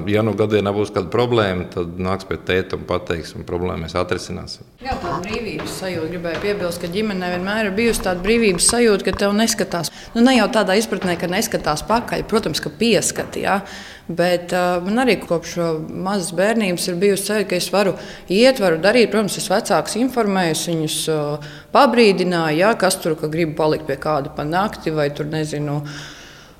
[0.10, 3.96] ja nu gadienā būs kāda problēma, tad nāks pie tēta un pateiks, un problēmu mēs
[4.00, 4.68] atrisināsim.
[4.84, 6.12] Jā, tā brīvības sajūta.
[6.14, 9.92] Gribēju piebilst, ka ģimenē vienmēr ir bijusi tāda brīvības sajūta, ka tev neskatās.
[10.16, 13.84] Nu, ne jau tādā izpratnē, ka neskatās pakaļ, protams, ka pieskatījās.
[14.04, 15.54] Bet uh, man arī kopš
[15.88, 17.94] mazas bērnības ir bijusi sajūta, ka es varu
[18.28, 19.14] iet, varu darīt.
[19.14, 24.34] Protams, es vecākus informēju, viņus uh, pabrīdināju, ja, kas tur ka grib palikt pie kāda
[24.36, 25.80] pa nakti vai tur nezinu.
[25.80, 26.12] Uh,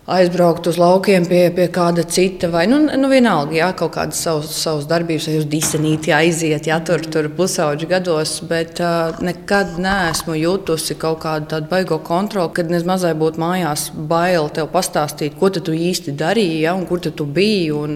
[0.04, 4.52] aizbraukt uz laukiem pie, pie kāda cita, vai nu, nu vienalga, jā, kaut kādas savas,
[4.60, 10.36] savas darbības, vai uz disenīti aiziet, jā, tur, tur pusauģi gados, bet uh, nekad neesmu
[10.42, 15.54] jutusi kaut kādu tādu baigo kontroli, kad es mazai būtu mājās bail tev pastāstīt, ko
[15.56, 17.96] tu īsti darīji, ja, un kur tu biji, un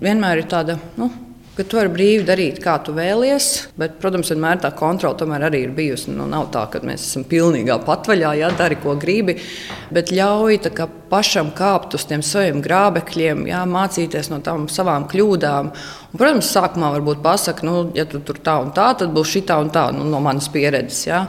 [0.00, 1.10] vienmēr ir tāda, nu,
[1.56, 3.48] ka tu vari brīvi darīt, kā tu vēlies.
[3.80, 6.12] Bet, protams, vienmēr tā kontrole tomēr arī ir bijusi.
[6.14, 9.36] Nu, nav tā, ka mēs esam pilnīgā patvaļā, ja dari, ko gribi,
[9.92, 15.72] bet ļauj kā, pašam kāpt uz tiem saviem grābekļiem, jā, mācīties no tām savām kļūdām.
[16.12, 19.40] Un, protams, sākumā varbūt pasakā, nu, ja tu tur tā un tā, tad būs šī
[19.48, 21.06] tā un tā nu, no manas pieredzes.
[21.08, 21.22] Jā.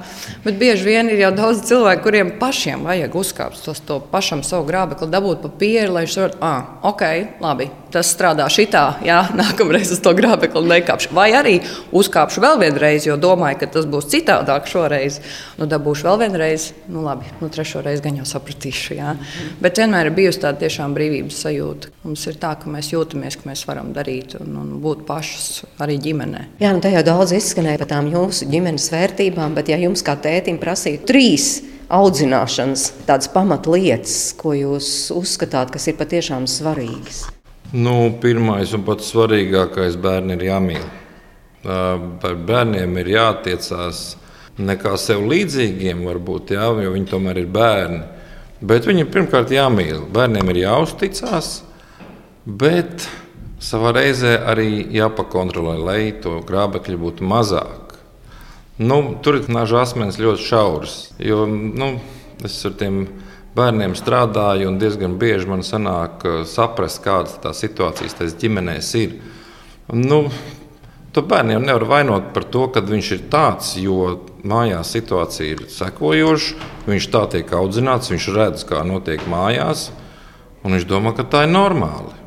[0.44, 4.68] Bet bieži vien ir jau daudz cilvēku, kuriem pašiem vajag uzkāpt uz to pašam savu
[4.68, 7.08] grābekli, dabūt papīru, lai viņš saprastu, ah, ok,
[7.40, 11.14] labi tas strādā šitā, jā, nākamreiz uz to grābekli nekāpšu.
[11.16, 11.60] Vai arī
[11.96, 15.20] uzkāpšu vēl vienreiz, jo domāju, ka tas būs citādāk šoreiz.
[15.60, 18.98] Nu, dabūšu vēl vienreiz, nu labi, nu trešo reizi gan jau sapratīšu.
[18.98, 19.14] Jā.
[19.14, 19.52] Mm.
[19.64, 21.94] Bet vienmēr ir bijusi tāda tiešām brīvības sajūta.
[22.08, 26.00] Mums ir tā, ka mēs jūtamies, ka mēs varam darīt un, un būt pašas arī
[26.02, 26.46] ģimenē.
[26.62, 30.16] Jā, nu tā jau daudz izskanēja par tām jūsu ģimenes vērtībām, bet ja jums kā
[30.20, 31.52] tētim prasītu trīs
[31.94, 37.28] audzināšanas tādas pamatlietas, ko jūs uzskatāt, kas ir patiešām svarīgas?
[37.74, 40.84] Nu, pirmais un pats svarīgākais bērni ir jāmīl.
[41.64, 44.04] Par bērniem ir jātiecās
[44.62, 48.02] ne kā sev līdzīgiem, varbūt, jā, jo viņi tomēr ir bērni.
[48.64, 50.06] Bet viņiem pirmkārt jāmīl.
[50.14, 51.64] Bērniem ir jāuzticas,
[52.46, 53.08] bet
[53.64, 57.96] savā reizē arī jāpakontrolē, lai to grābekļu būtu mazāk.
[58.82, 60.96] Nu, tur ir naža asmens ļoti šauras.
[61.22, 61.94] Jo, nu,
[62.44, 63.06] es ar tiem
[63.56, 69.16] bērniem strādāju, un diezgan bieži man sanāk saprast, kādas tās situācijas tajās ģimenēs ir.
[69.94, 70.26] Nu,
[71.14, 74.16] To bērniem nevar vainot par to, ka viņš ir tāds, jo
[74.50, 76.70] mājās situācija ir sekojoša.
[76.90, 79.92] Viņš tā tiek audzināts, viņš redz, kā notiek mājās,
[80.66, 82.23] un viņš domā, ka tā ir normāli.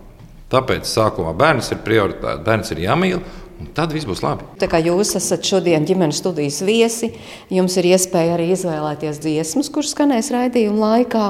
[0.53, 2.45] Tāpēc sākumā bērns ir prioritāte.
[2.47, 3.21] Bērns ir jāmīl,
[3.57, 4.45] Un tad viss būs labi.
[4.61, 7.09] Tā kā jūs esat šodien ģimenes studijas viesi,
[7.49, 11.27] jums ir iespēja arī izvēlēties dziesmas, kuras skanēs raidījuma laikā.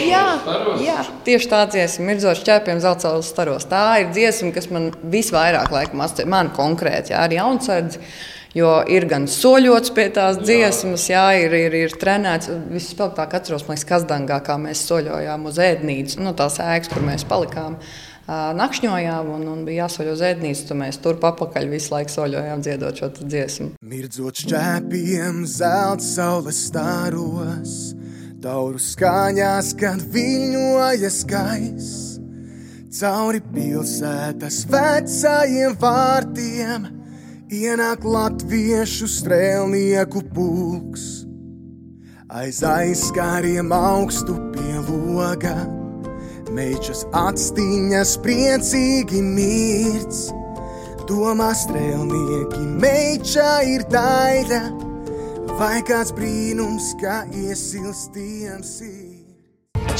[0.00, 0.22] Jā,
[0.80, 3.66] jā, tieši tā dziesma, Mirdzošs ķēpiem zeltsaules staros.
[3.68, 8.00] Tā ir dziesma, kas man visvairāk laikam asociē, man konkrēti, jā, ar jaunsardzi.
[8.50, 12.50] Jo ir gan soļots pie tās dziesmas, jā, ir, ir, ir trenēts.
[12.72, 17.26] Vispilgtāk atceros, liekas, Kazdangā, kā mēs soļojām uz ēdnīcu, no nu, tās ēkas, kur mēs
[17.30, 17.78] palikām.
[18.30, 23.08] Nakšņojām un, un bija jāsoļo zēdnīca, tad mēs tur papakaļ visu laiku soļojām dziedot šo
[23.20, 23.70] dziesmu.
[23.86, 27.74] Mirdzot šķēpiem zelta saules stāros,
[28.42, 32.06] tauru skaņās, kad viļņojas gaiss.
[33.00, 36.96] Cauri pilsētas vecajiem vārtiem
[37.50, 41.26] ienāk latviešu strēlnieku pulks.
[42.30, 45.56] Aiz aizskāriem augstu pie loga
[46.50, 50.24] Meičas atstiņas priecīgi mirts,
[51.06, 54.62] domā strēlnieki, meiča ir daļa,
[55.60, 58.99] vai kāds brīnums, kā iesilstiem sirds.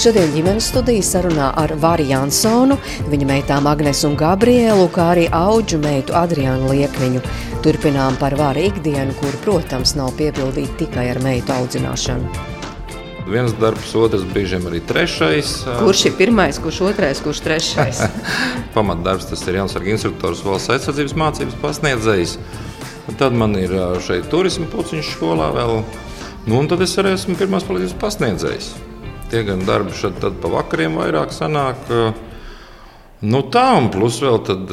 [0.00, 2.78] Šodien ģimenes studijas sarunā ar Vāri Jansonu,
[3.12, 7.20] viņa meitām Agnes un Gabrielu, kā arī auģu meitu Adriānu Liekniņu.
[7.60, 12.48] Turpinām par Vāra ikdienu, kur, protams, nav piepildīta tikai ar meitu audzināšanu
[13.30, 15.52] viens darbs, otrs brīžiem arī trešais.
[15.78, 18.00] Kurš ir pirmais, kurš otrais, kurš trešais?
[18.74, 22.38] Pamatdarbs tas ir Jansarga instruktors valsts aizsardzības mācības pasniedzējs.
[23.20, 25.82] Tad man ir šeit turisma puciņš skolā vēl.
[26.48, 28.72] Nu, un tad es arī esmu pirmās palīdzības pasniedzējs.
[29.30, 31.90] Tie gan darbi šeit pa vakariem vairāk sanāk.
[33.20, 34.72] Nu tā, un plus vēl tad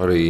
[0.00, 0.24] arī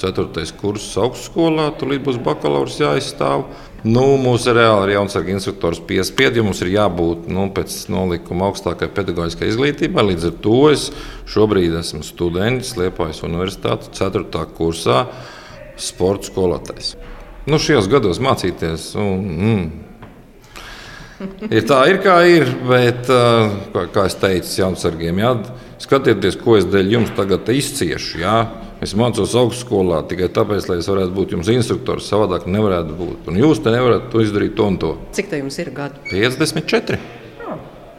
[0.00, 3.46] ceturtais kurs augstskolā, tur būs bakalaurs jāizstāv.
[3.84, 8.88] Nu, mūsu reāli ir jaunsarga instruktors piespiedu, jo mums ir jābūt nu, pēc nolikuma augstākai
[8.96, 10.06] pedagoģiskai izglītībai.
[10.08, 10.86] Līdz ar to es
[11.28, 14.46] šobrīd esmu students Liepājas Universitātes 4.
[14.56, 15.04] kursā
[15.76, 16.94] sporta skolotājs.
[17.44, 18.94] Nu, šajos gados mācīties.
[18.96, 19.66] Un, mm,
[21.50, 23.08] ir tā, ir kā ir, bet,
[23.74, 25.32] kā, kā es teicu, jaunsargiem, jā,
[25.84, 28.22] skatieties, ko es dēļ jums tagad izciešu.
[28.24, 28.36] Jā.
[28.84, 32.08] Es mācos augstskolā tikai tāpēc, lai es varētu būt jums instruktors.
[32.10, 33.28] Savādāk nevarētu būt.
[33.32, 34.94] Un jūs te nevarat to izdarīt to un to.
[35.16, 36.02] Cik tā jums ir gadu?
[36.10, 37.23] 54.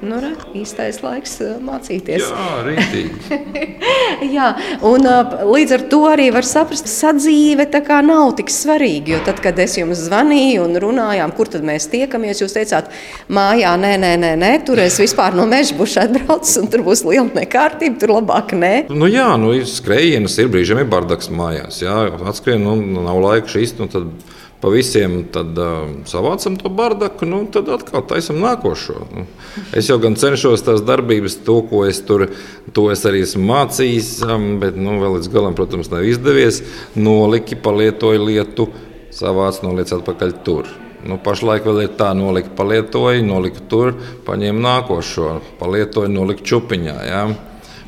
[0.04, 2.26] Nu, re, īstais laiks mācīties.
[2.28, 3.38] Jā, rītīgi.
[4.36, 4.50] Jā,
[4.84, 5.08] un
[5.48, 7.68] līdz ar to arī var saprast, ka sadzīve
[8.04, 9.16] nav tik svarīga.
[9.16, 12.92] Jo tad, kad es jums zvanīju un runājām, kur tad mēs tiekamies, jūs teicāt,
[13.32, 17.06] mājā, nē, nē, nē, nē tur es vispār no meža būšu atbraucis un tur būs
[17.08, 18.74] liela nekārtība, tur labāk nē.
[18.92, 21.80] Nu, jā, nu, ir skrejienas, ir brīžiem ir bardaks mājās.
[21.86, 23.78] Jā, atskrien, nu, nav laika šīs.
[23.80, 24.12] Nu, tad
[24.62, 28.96] pa visiem tad, uh, savācam to bardaku, nu, tad atkal taisam nākošo.
[29.12, 29.26] Nu,
[29.76, 32.28] es jau gan cenšos tās darbības, to, ko es tur
[32.76, 34.10] to es arī esmu mācījis,
[34.62, 36.64] bet nu, vēl līdz galam, protams, nav izdevies.
[36.96, 38.70] Noliki, palietoju lietu,
[39.16, 40.72] savāc noliec atpakaļ tur.
[41.06, 43.94] Nu, pašlaik vēl ir tā, nolika palietoju, nolika tur,
[44.26, 46.96] paņēmu nākošo, palietoju, nolika čupiņā.
[47.06, 47.28] Ja?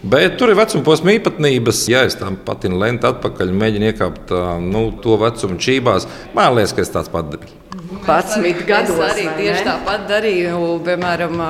[0.03, 1.85] Bet tur ir vecuma posma īpatnības.
[1.89, 6.05] Ja es tam patinu lenti atpakaļ, mēģinu iekāpt nu, to vecumu čībās,
[6.37, 7.55] man liekas, ka es tāds pats biju.
[8.07, 8.95] 11 gados.
[8.95, 10.59] Es arī tieši tāpat darīju.
[10.85, 11.41] Piemēram,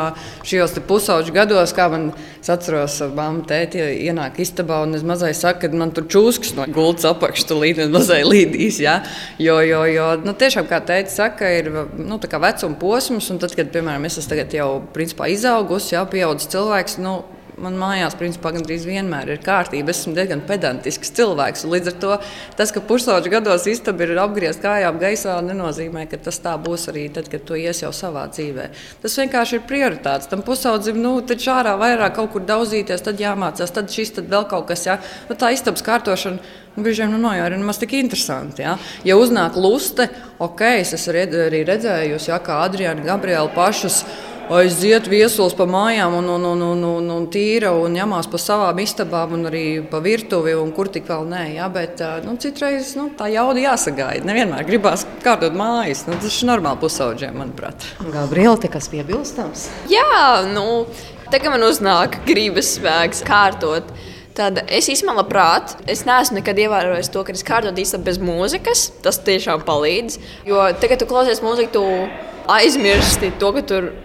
[0.47, 2.09] šajos pusauģu gados, kā man
[2.47, 7.09] atceros, mamma tēti ienāk istabā un es mazai saku, ka man tur čūskas no gultas
[7.09, 8.81] apakšas līdz mazai līdīs.
[8.83, 9.01] Ja?
[9.41, 13.71] Jo, jo, jo nu, tiešām, kā tēti saka, ir nu, vecuma posms, un tad, kad,
[13.73, 17.01] piemēram, es esmu jau principā izaugusi, jau pieaudzis cilvēks.
[17.03, 17.19] Nu,
[17.61, 19.91] man mājās principā gandrīz vienmēr ir kārtība.
[19.91, 21.65] Es esmu diezgan pedantisks cilvēks.
[21.69, 22.17] Līdz ar to
[22.59, 27.07] tas, ka pusauģa gados istaba ir apgriezta kājām gaisā, nenozīmē, ka tas tā būs arī
[27.13, 28.69] tad, kad to ies jau savā dzīvē.
[29.03, 30.29] Tas vienkārši ir prioritāts.
[30.31, 34.47] Tam pusaudzim, nu, tad ārā vairāk kaut kur daudzīties, tad jāmācās, tad šis, tad vēl
[34.51, 34.85] kaut kas.
[34.89, 34.99] Ja?
[35.29, 36.39] Nu, tā istabas kārtošana
[36.77, 38.61] nu, brīžiem nu, nav arī nemaz tik interesanti.
[38.61, 40.11] Ja, ja uznāk luste,
[40.43, 44.03] ok, es arī redzējusi, ja, kā Adriana Gabriela pašas
[44.53, 48.79] aiziet viesos pa mājām, un, un, un, un, un, un tīra un ņemās pa savām
[48.83, 51.43] istabām, un arī pa virtuvi, un kur tik vēl nē.
[51.57, 54.27] Ja, bet nu, citreiz nu, tā jauda jāsagaida.
[54.27, 56.05] Nevienmēr gribās kārtot mājas.
[56.07, 57.87] Nu, tas ir normāli pusauģiem, manuprāt.
[58.13, 59.67] Gabriela, te kas piebilstams?
[59.91, 60.85] Jā, nu,
[61.31, 63.91] tā kā man uznāk gribas spēks kārtot.
[64.37, 68.83] Tad es īstenībā labprāt, es neesmu nekad ievērojis to, ka es kārtotu īstenībā bez mūzikas.
[69.01, 70.19] Tas tiešām palīdz.
[70.45, 73.95] Jo tagad, kad tu klausies mūziku, tu aizmirsti to, ka tur ir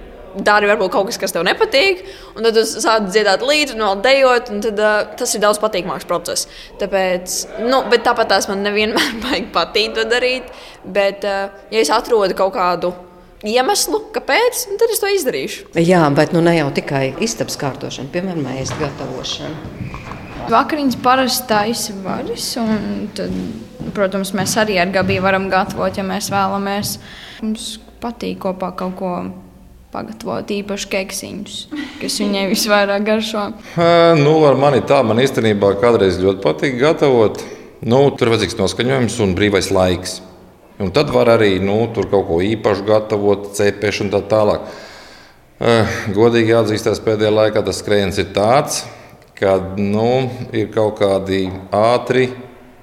[0.40, 2.02] dari varbūt kaut kas, kas tev nepatīk,
[2.36, 5.60] un tad tu sāc dziedāt līdzi, un vēl dejot, un tad, uh, tas ir daudz
[5.62, 6.48] patīkamāks process.
[6.80, 10.52] Tāpēc, nu, tāpat tās man nevienmēr patīk to darīt,
[10.84, 12.94] bet, uh, ja es atrodu kaut kādu
[13.46, 15.68] iemeslu, kāpēc, nu, tad es to izdarīšu.
[15.82, 20.00] Jā, bet nu, ne jau tikai istabas kārtošana, piemēram, ēst gatavošana.
[20.50, 23.34] Vakariņas parasti taisa varas, un tad,
[23.94, 26.96] protams, mēs arī ar Gabiju varam gatavot, ja mēs vēlamies.
[27.42, 27.68] Mums
[28.02, 29.12] patīk kopā kaut ko
[29.92, 31.56] pagatavot īpaši keksiņus,
[32.00, 33.48] kas viņai visvairāk garšo.
[34.18, 37.42] nu, ar mani tā, man īstenībā kādreiz ļoti patīk gatavot.
[37.82, 40.20] Nu, tur vajadzīgs noskaņojums un brīvais laiks.
[40.82, 44.64] Un tad var arī nu, tur kaut ko īpašu gatavot, cepēšanu un tā tālāk.
[46.16, 48.80] Godīgi jāatzīstās, pēdējā laikā tas skrējiens ir tāds,
[49.38, 52.30] ka nu, ir kaut kādi ātri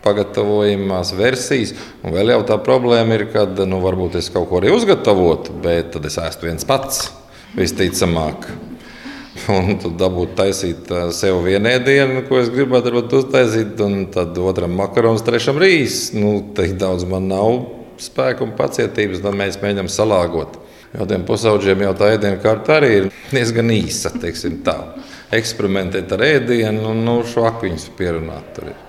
[0.05, 1.75] pagatavojamās versijas.
[2.03, 5.93] Un vēl jau tā problēma ir, ka nu, varbūt es kaut ko arī uzgatavotu, bet
[5.95, 7.09] tad es ēstu viens pats
[7.57, 8.49] visticamāk.
[9.49, 15.23] Un tad dabūt taisīt sev vienu ēdienu, ko es gribētu uztaisīt, un tad otram makarons,
[15.25, 16.19] trešam rīsam.
[16.19, 17.62] Nu, Tik daudz man nav
[17.99, 20.59] spēka un pacietības, tad mēs mēģinām salāgot.
[20.95, 24.12] Jo tiem pusaudžiem jau tā ēdienu kārta arī ir diezgan īsa.
[25.29, 28.53] Eksperimentēt ar ēdienu, un nu, šo akviņus pierunāt.
[28.57, 28.88] Tur ir.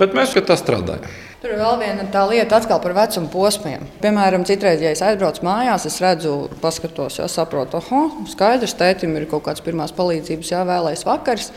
[0.00, 1.04] Bet mēs pie tā strādājam.
[1.42, 3.84] Tur ir vēl viena tā lieta atkal par vecumu posmiem.
[4.00, 9.28] Piemēram, citreiz, ja es aizbraucu mājās, es redzu, paskatos, jau saprotu, oh, skaidrs, tētim ir
[9.28, 11.50] kaut kāds pirmās palīdzības jāvēlēs vakars.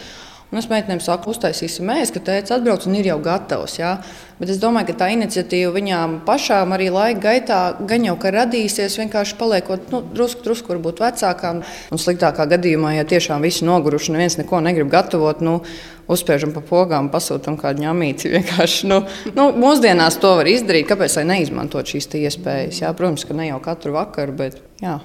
[0.53, 3.79] Un es meitenēm saku, uztaisīsim mēs, ka tēvs atbrauc un ir jau gatavs.
[3.79, 3.95] Jā.
[4.37, 9.39] Bet es domāju, ka tā iniciatīva viņām pašām arī laika gaitā gan jau radīsies, vienkārši
[9.39, 11.63] paliekot nu, drusku, drusku varbūt vecākām.
[11.89, 15.57] Un sliktākā gadījumā, ja tiešām visi noguruši, neviens neko negrib gatavot, nu,
[16.05, 17.89] uzspiežam pa pogām, pasūtām kādu.
[18.37, 19.01] Vienkārši, nu,
[19.33, 20.85] nu, mūsdienās to var izdarīt.
[20.91, 22.85] Kāpēc gan neizmantot šīs iespējas?
[22.85, 24.99] Jā, protams, ka ne jau katru vakaru, bet jā.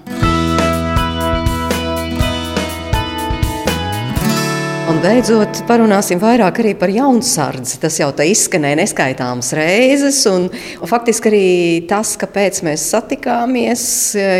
[4.98, 7.76] Un beidzot, parunāsim vairāk arī par jaunsardzi.
[7.78, 10.48] Tas jau tā izskanēja neskaitāmas reizes, un
[10.90, 11.42] faktiski arī
[11.86, 13.84] tas, kāpēc mēs satikāmies,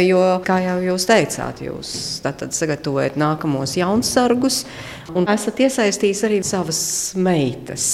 [0.02, 1.92] jo, kā jau jūs teicāt, jūs
[2.58, 4.64] sagatavojat nākamos jaunsargus
[5.14, 6.82] un esat iesaistījis arī savas
[7.14, 7.86] meitas.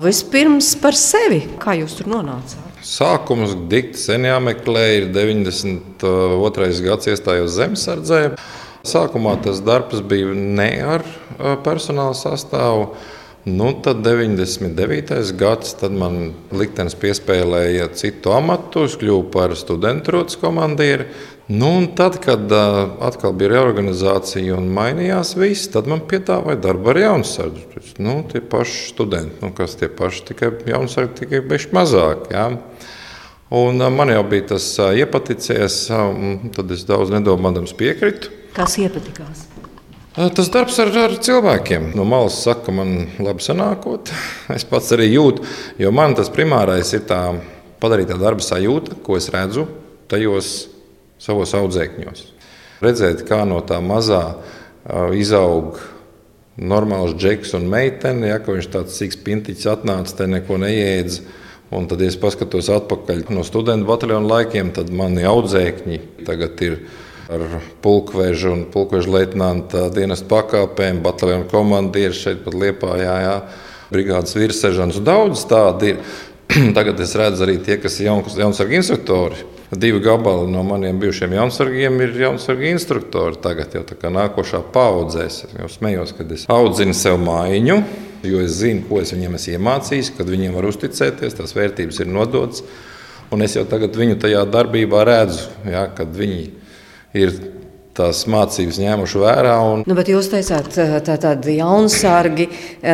[0.00, 2.80] Vispirms par sevi, kā jūs tur nonācāt?
[2.88, 6.72] Sākums dikti sen jāmeklē, ir 92.
[6.88, 8.24] gads iestājos zemesardzē.
[8.82, 11.04] Sākumā tas darbs bija ne ar
[11.64, 12.94] personāla sastāvu.
[13.44, 15.32] Nu, tad 99.
[15.34, 21.08] gads, tad man liktenis piespēlēja citu amatu, es kļuvu par studentu rotas komandieru.
[21.50, 27.00] Nu, tad, kad uh, atkal bija reorganizācija un mainījās viss, tad man piedāvāja darbu ar
[27.02, 27.82] jaunsardzu.
[27.98, 32.30] Nu, tie paši studenti, nu, kas tie paši, tikai jaunsardzi, tikai beigti mazāk.
[32.30, 32.46] Jā.
[33.52, 35.74] Un, man jau bija tas iepaticies,
[36.56, 38.30] tad es daudz nedomādams piekritu.
[38.56, 39.46] Kas iepatikās?
[40.12, 41.90] Tas darbs ar, ar cilvēkiem.
[41.96, 44.12] No malas saka, ka man labi sanākot.
[44.56, 45.44] Es pats arī jūtu,
[45.80, 47.20] jo man tas primārais ir tā
[47.82, 49.66] padarītā darba sajūta, ko es redzu
[50.08, 50.52] tajos
[51.20, 52.24] savos audzēkņos.
[52.82, 54.22] Redzēt, kā no tā mazā
[55.16, 55.76] izaug
[56.56, 61.20] normāls džeks un meitene, ja viņš tāds sīgs pintiņš atnāca, te neko neiedz.
[61.72, 66.76] Un tad, ja es paskatos atpakaļ no studentu bataljona laikiem, tad mani audzēkņi tagad ir
[67.32, 67.44] ar
[67.84, 73.38] pulkvežu un pulkveža leitnanta dienestu pakāpēm, bataljonu komandieru šeit pat Liepājā, jā,
[73.92, 75.00] brigādes virssežants.
[75.04, 76.04] Daudz tādu ir.
[76.76, 79.40] Tagad es redzu arī tie, kas ir jaunsargi instruktori.
[79.72, 83.40] Divi gabali no maniem bijušiem jaunsargiem ir jaunsargi instruktori.
[83.40, 87.78] Tagad jau tā kā nākošā paudzē es jau smējos, kad es audzinu sev mājiņu,
[88.26, 92.12] jo es zinu, ko es viņiem esmu iemācījis, kad viņiem var uzticēties, tās vērtības ir
[92.12, 92.64] nodotas.
[93.32, 96.50] Un es jau tagad viņu tajā darbībā redzu, ja, kad viņi
[97.16, 97.32] ir
[97.96, 99.56] tās mācības ņēmuši vērā.
[99.68, 99.82] Un...
[99.88, 100.72] Nu, bet jūs teicāt,
[101.04, 102.48] tā tādi jaunsargi,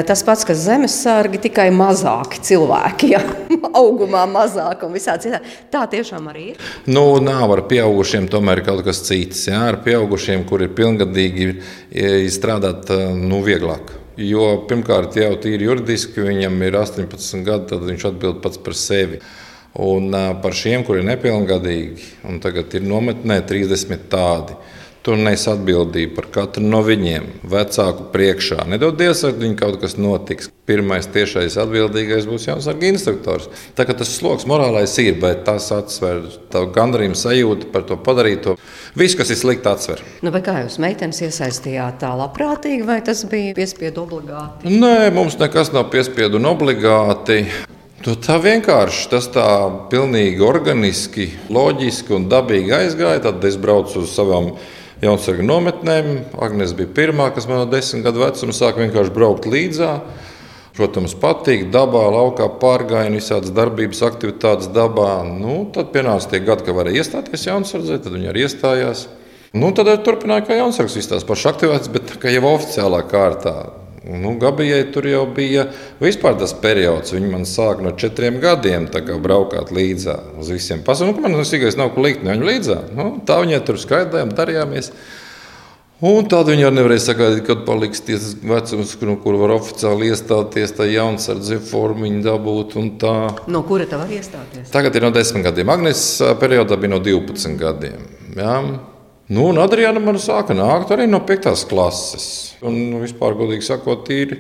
[0.07, 3.23] tas pats, kas zemesargi, tikai mazāki cilvēki, ja?
[3.83, 5.41] augumā mazāk un visā citā.
[5.73, 6.67] Tā tiešām arī ir.
[6.91, 9.47] Nu, nav ar pieaugušiem tomēr kaut kas cits.
[9.51, 11.49] Jā, ar pieaugušiem, kur ir pilngadīgi,
[11.95, 13.95] ir strādāt nu, vieglāk.
[14.19, 19.21] Jo pirmkārt, jau tīri juridiski viņam ir 18 gadi, tad viņš atbild pats par sevi.
[19.79, 20.11] Un
[20.43, 24.57] par šiem, kuri ir nepilngadīgi, un tagad ir nometnē 30 tādi.
[25.07, 28.65] Tu nes atbildību par katru no viņiem, vecāku priekšā.
[28.69, 30.51] Nedodies, ka viņam kaut kas notiks.
[30.67, 33.47] Pirmais tiešais atbildīgais būs jāsaka instruktors.
[33.79, 36.27] Tā kā tas sloks morālais ir, bet tas atsver
[36.75, 38.59] gandarījumu sajūtu par to padarīto.
[38.99, 40.01] Viss, kas ir slikti, atsver.
[40.27, 44.73] Nu, kā jūs meitenes iesaistījāt tā labprātīgi, vai tas bija piespiedu obligāti?
[44.75, 47.45] Nē, mums nekas nav piespiedu un obligāti.
[48.03, 49.47] Nu, tā vienkārši tas tā
[49.93, 53.23] pilnīgi organiski, loģiski un dabīgi aizgāja.
[53.29, 54.53] Tad es braucu uz savām
[55.05, 56.11] jaunsargu nometnēm.
[56.43, 59.93] Agnēs bija pirmā, kas man no desmit gadu vecuma sāka vienkārši braukt līdzā.
[60.79, 65.25] Protams, patīk dabā, laukā pārgājienā, visādas darbības, aktivitātes dabā.
[65.27, 69.09] Nu, tad pienāca tie gadi, kad varēja iestāties jaunsardzē, tad viņi arī iestājās.
[69.59, 73.57] Nu, tad arī turpināja kā visas tās pašas aktivitātes, bet jau oficiālā kārtā.
[74.09, 75.67] Nu, Gabijai tur jau bija
[76.01, 77.13] vispār tas periods.
[77.13, 78.87] Viņa man sāka no četriem gadiem
[79.21, 81.27] braukāt līdzi uz visiem pasākumiem.
[81.27, 82.77] Man tas īstenībā nav ko likt no viņa līdzi.
[82.97, 84.93] Nu, tā viņai tur skaidrojām, darījāmies.
[85.99, 90.71] Un tad viņi arī nevarēja sagaidīt, kad paliks tiesas vecums, kur, kur var oficiāli iestāties,
[90.77, 92.77] tā jaunsardze formiņa dabūt.
[93.51, 94.69] No kura tā var iestāties?
[94.71, 95.73] Tagad ir no 10 gadiem.
[95.75, 96.05] Agnēs
[96.39, 98.07] periodā bija no 12 gadiem.
[98.39, 98.55] Jā.
[99.29, 101.51] Nu, un Adriana man sāka nākt arī no 5.
[101.67, 102.31] klases.
[102.63, 104.39] Un, nu, vispār, godīgi sakot, tīri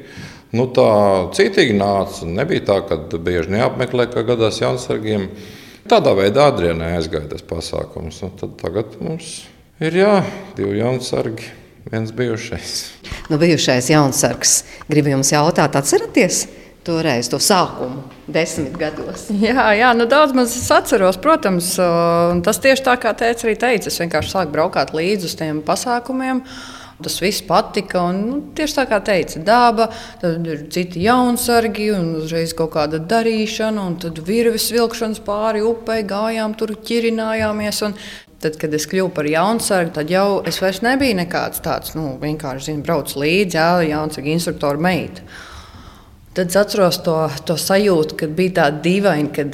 [0.54, 0.88] nu, tā
[1.34, 2.22] cītīgi nāca.
[2.38, 5.26] Nebija tā, ka bieži neapmeklē, kā gadās Jansargiem.
[5.90, 8.22] Tādā veidā Adrianai aizgāja tas pasākums.
[8.22, 10.14] Un tad tagad mums ir jā,
[10.58, 11.50] divi Jansargi,
[11.90, 12.76] viens bijušais.
[13.30, 14.62] Nu, bijušais Jansargs.
[14.90, 16.46] Gribu jums jautāt, atceraties?
[16.88, 19.28] toreiz, to sākumu, desmit gados.
[19.44, 21.74] Jā, jā nu daudz maz es atceros, protams.
[22.46, 23.90] Tas tieši tā kā teica arī teica.
[23.90, 26.44] Es vienkārši sāku braukt līdzi uz tiem pasākumiem.
[27.04, 28.02] Tas viss patika.
[28.10, 29.86] Un, nu, tieši tā kā teica, daba,
[30.22, 36.02] tad ir citi jaunsargi un uzreiz kaut kāda darīšana, un tad virves vilkšanas pāri upei
[36.08, 37.84] gājām, tur ķirinājāmies.
[38.38, 42.70] Tad, kad es kļuvu par jaunsargu, tad jau es vairs nebiju nekāds tāds, nu, vienkārši
[42.70, 45.24] zinu, brauc līdzi, jā, jaunsargu instruktoru meita.
[46.36, 47.16] Tad es atceros to,
[47.48, 49.48] to sajūtu, kad bija tā dīvaini, ka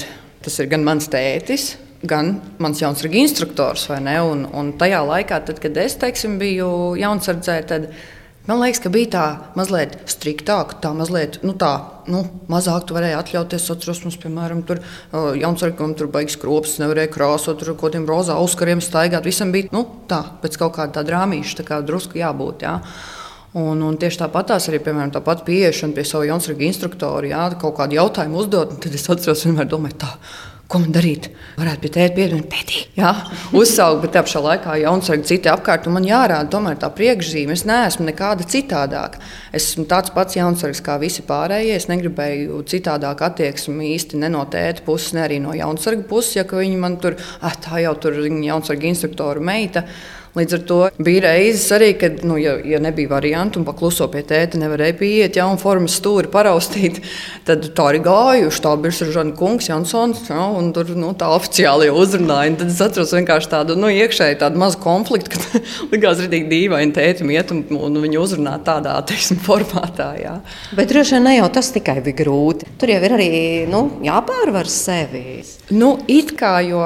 [0.45, 1.71] tas ir gan mans tētis,
[2.05, 3.87] gan mans jaunsardzes instruktors.
[3.89, 6.69] Un, un tajā laikā, tad, kad es teiksim, biju
[7.01, 7.89] jaunsardzē, tad
[8.49, 9.25] man liekas, ka bija tā
[9.59, 11.73] mazliet striktāk, tā mazliet nu, tā,
[12.11, 13.65] nu, mazāk tu varēji atļauties.
[13.65, 14.83] Es atceros, mums, piemēram, tur
[15.13, 19.27] jaunsardzēm tur baigas kropus, nevarēja krāsot, tur kaut kādiem rozā uzkariem staigāt.
[19.29, 22.67] Visam bija nu, tā, pēc kaut kāda tā drāmīša, tā kā drusku jābūt.
[22.69, 22.79] Jā.
[23.55, 28.01] Un, un tieši tāpat arī, piemēram, tāpat pieiešana pie sava jaunsarga instruktora, jā, kaut kādu
[28.01, 30.11] jautājumu uzdot, tad es atceros, vienmēr domāju, tā,
[30.71, 31.29] ko man darīt?
[31.59, 33.11] Varētu pie tēta piedot, tēti, jā,
[33.57, 37.55] uzsaukt, bet tā pašā laikā jaunsargi citi apkārt, un man jārāda tomēr tā priekšzīme.
[37.55, 39.21] Es neesmu nekāda citādāka.
[39.53, 41.77] Es esmu tāds pats jaunsargs kā visi pārējie.
[41.77, 46.49] Es negribēju citādāk attieksmi īsti ne no tēta puses, ne arī no jaunsarga puses, ja
[46.49, 49.85] viņi man tur, ah, tā jau tur ir jaunsarga instruktora meita.
[50.35, 50.77] Līdz ar to
[51.07, 55.39] bija reizes arī, kad, nu, ja, ja nebija variantu un pakluso pie tēta, nevarēja pieiet,
[55.39, 56.99] ja un formas stūri paraustīt,
[57.47, 58.63] tad tā arī gājuši.
[58.65, 62.57] Tā bija Saržana kungs, Jansons, ja, un tur nu, tā oficiāli uzrunāja.
[62.65, 67.31] Tad es atceros vienkārši tādu nu, iekšēju tādu mazu konfliktu, kad likās rītīgi dīvaini tētim
[67.31, 70.11] iet un, un viņu uzrunāt tādā, teiksim, formātā.
[70.19, 70.41] Jā.
[70.75, 72.75] Bet droši vien ne jau tas tikai bija grūti.
[72.81, 73.35] Tur jau ir arī
[73.71, 75.45] nu, jāpārvar sevi.
[75.71, 76.83] Nu, it kā jau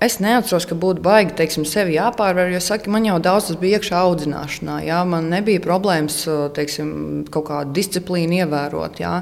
[0.00, 3.76] Es neatceros, ka būtu baigi teiksim, sevi jāpārvar, jo saki, man jau daudz tas bija
[3.76, 4.78] iekšā audzināšanā.
[4.86, 6.22] Jā, man nebija problēmas
[6.56, 6.92] teiksim,
[7.28, 9.02] kaut kādu disciplīnu ievērot.
[9.02, 9.18] Jā.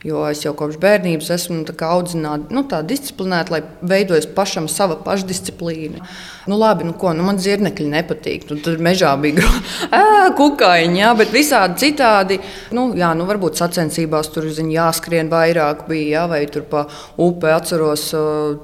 [0.00, 6.00] Jo es jau kopš bērnības esmu audzināta nu, tā disciplinēta, lai veidojas pašam sava pašdisciplīna.
[6.48, 8.46] Nu, labi, nu, ko, nu, man zirnekļi nepatīk.
[8.48, 9.44] Nu, tur mežā bija
[10.38, 12.38] kukaiņi, jā, bet visādi citādi.
[12.72, 16.86] Nu, jā, nu, varbūt sacensībās tur ziņ, jāskrien vairāk, bija, jā, vai tur pa
[17.20, 18.06] upe atceros,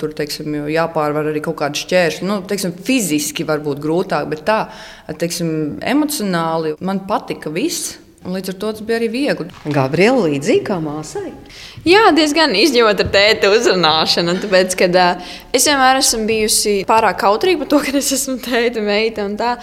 [0.01, 2.30] tur teiksim, jāpārvar arī kaut kādi šķēršļi.
[2.32, 4.59] Nu, teiksim, fiziski varbūt grūtāk, bet tā,
[5.12, 5.53] teiksim,
[5.84, 7.99] emocionāli man patika viss.
[8.27, 9.47] Līdz ar to tas bija arī viegli.
[9.70, 11.31] Gabriela līdzīgi kā māsai.
[11.87, 14.35] Jā, diezgan izņemot ar tēta uzrunāšanu.
[14.43, 18.83] Tāpēc, kad uh, es vienmēr esmu bijusi pārāk kautrīga par to, ka es esmu tēta
[18.83, 19.55] meita un tā.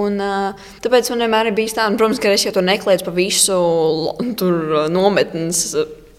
[0.00, 3.06] Un, uh, tāpēc man vienmēr ir bijis tā, un, protams, ka es jau to neklēju
[3.06, 3.60] pa visu
[4.38, 5.64] tur, uh, nometnes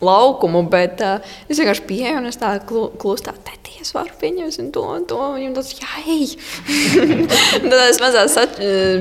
[0.02, 5.06] laukumu, bet uh, es vienkārši pieeju un es tā klustā tēties varu pieņemt to un
[5.10, 5.20] to.
[5.36, 6.36] Viņam tas jāej.
[7.70, 8.38] Tad es mazās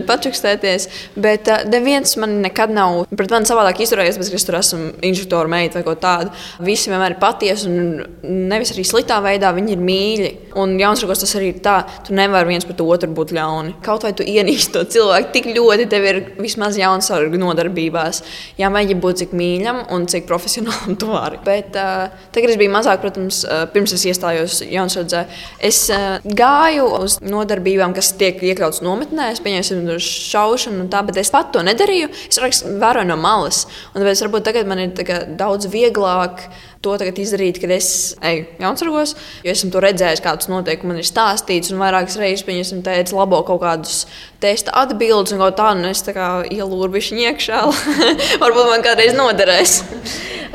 [0.08, 0.88] pačukstēties,
[1.20, 5.50] bet uh, neviens man nekad nav pret mani savādāk izturējies, bet es tur esmu instruktora
[5.50, 6.34] meita vai ko tādu.
[6.64, 10.30] Visi vienmēr ir patiesi un nevis arī sliktā veidā, viņi ir mīļi.
[10.60, 11.76] Un Jaunzēkos tas arī ir tā,
[12.06, 13.76] tu nevari viens pret otru būt ļauni.
[13.84, 18.22] Kaut vai tu ienīsti to cilvēku tik ļoti, tev ir vismaz jaunsargu nodarbībās.
[18.60, 21.38] Jāmēģina būt cik mīļam un cik profesionālam tu vari.
[21.44, 25.24] Bet uh, tagad es biju mazāk, protams, uh, pirms es iestājos Jaunzēdzē.
[25.70, 31.32] Es uh, gāju uz nodarbībām, kas tiek iekļautas nometnēs, pieņemsim, šaušanu un tā, bet es
[31.34, 32.10] pat to nedarīju.
[32.30, 33.66] Es vēroju no malas.
[33.92, 36.48] Un tāpēc varbūt tagad man ir daudz vieglāk
[36.84, 37.90] to izdarīt, kad es
[38.24, 39.14] eju jaunsargos.
[39.44, 43.42] Jo esmu to redzējis, kādas noteikumi man ir stāstīts, un vairākas reizes viņam teica, labo
[43.48, 44.06] kaut kādus
[44.40, 47.60] testa atbildības, un kaut tā, un es tā kā ielūru viņa iekšā.
[48.42, 49.76] Varbūt man kādreiz noderēs.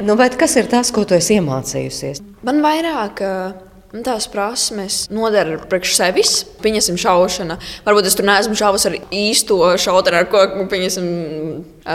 [0.07, 2.26] nu, kas ir tas, ko tu esi iemācījusies?
[2.45, 3.21] Man vairāk.
[3.21, 6.31] Uh, Un tās prasmes nodara priekš sevis.
[6.59, 7.55] Pieņemsim, šaušana.
[7.85, 11.05] Varbūt es tur neesmu šāvis ar īsto šaušanu, ar ko pieņemsim,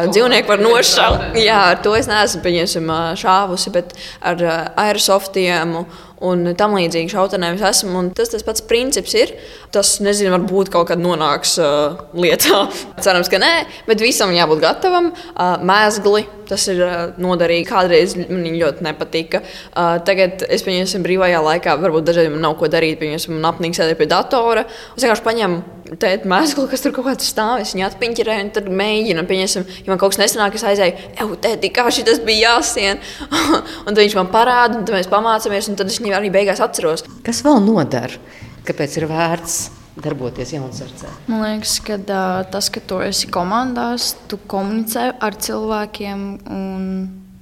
[0.09, 1.36] dzīvnieku var nošaut.
[1.36, 2.88] Jā, ar to es neesmu pieņemsim,
[3.20, 3.92] šāvusi, bet
[4.24, 4.40] ar
[4.80, 5.82] aerosoftiem
[6.25, 8.03] un tam līdzīgi šautenēm es esmu.
[8.16, 9.35] Tas tas pats princips ir.
[9.75, 12.66] Tas, nezinu, varbūt kaut kad nonāks uh, lietā.
[13.05, 13.55] Cerams, ka nē,
[13.89, 15.12] bet visam jābūt gatavam.
[15.35, 17.66] Uh, mēsgli Tas ir uh, noderīgi.
[17.68, 19.43] Kādreiz man ļoti nepatika.
[19.71, 22.99] Uh, tagad es pieņemsim brīvajā laikā, varbūt dažreiz man nav ko darīt.
[22.99, 24.66] Pieņemsim, man apnīk sēdēt pie datora.
[24.97, 27.62] Es vienkārši paņemu tēta mēslu, kas tur kaut kādā stāv.
[27.64, 29.24] Es viņu atpiņķerē un tad mēģinu.
[29.30, 33.03] Pieņemsim, ja man kaut kas nesanāk, es aizēju, eju, tēti, kā šī tas bija jāsien.
[33.86, 36.62] un tad viņš man parāda, un tad mēs pamācāmies, un tad es viņu arī beigās
[36.64, 37.07] atceros.
[37.26, 38.20] Kas vēl nodara?
[38.68, 39.61] Kāpēc ir vērts
[40.01, 41.11] darboties jaunsardzē?
[41.30, 46.84] Man liekas, ka uh, tas, ka tu esi komandās, tu komunicē ar cilvēkiem un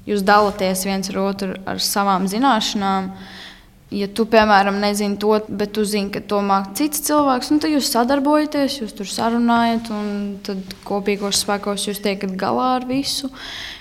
[0.09, 3.13] jūs dalāties viens ar otru ar savām zināšanām.
[3.89, 7.73] Ja tu, piemēram, nezini to, bet tu zini, ka to māca cits cilvēks, nu, tad
[7.73, 10.11] jūs sadarbojaties, jūs tur sarunājat, un
[10.45, 13.31] tad kopīgos spēkos jūs tiekat galā ar visu.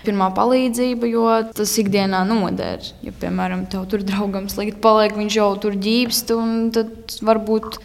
[0.08, 1.26] Pirmā palīdzība, jo
[1.58, 2.88] tas ikdienā noder.
[3.04, 7.82] Ja, piemēram, tev tur draugam slikti paliek, viņš jau tur ģīpst, un tad varbūt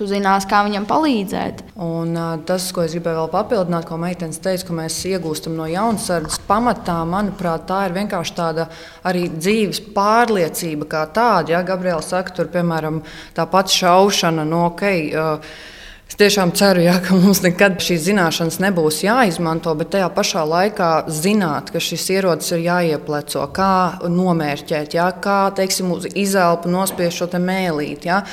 [0.00, 1.62] tu zinās, kā viņam palīdzēt.
[1.84, 2.16] Un,
[2.48, 7.02] tas, ko es gribēju vēl papildināt, ko meitenes teica, ka mēs iegūstam no jaunsardzes, pamatā,
[7.08, 8.70] manuprāt, tā ir vienkārši tāda
[9.06, 11.58] arī dzīves pārliecība kā tāda.
[11.58, 13.02] Ja Gabriela saka, tur, piemēram,
[13.36, 14.88] tā pati šaušana no ok.
[15.10, 15.68] Uh,
[16.10, 20.88] Es tiešām ceru, jā, ka mums nekad šīs zināšanas nebūs jāizmanto, bet tajā pašā laikā
[21.06, 23.74] zināt, ka šis ierocis ir jāiepleco, kā
[24.10, 28.10] nomērķēt, jā, kā teiksim, uz izelpu nospiež šo mēlīti.
[28.10, 28.24] Jā.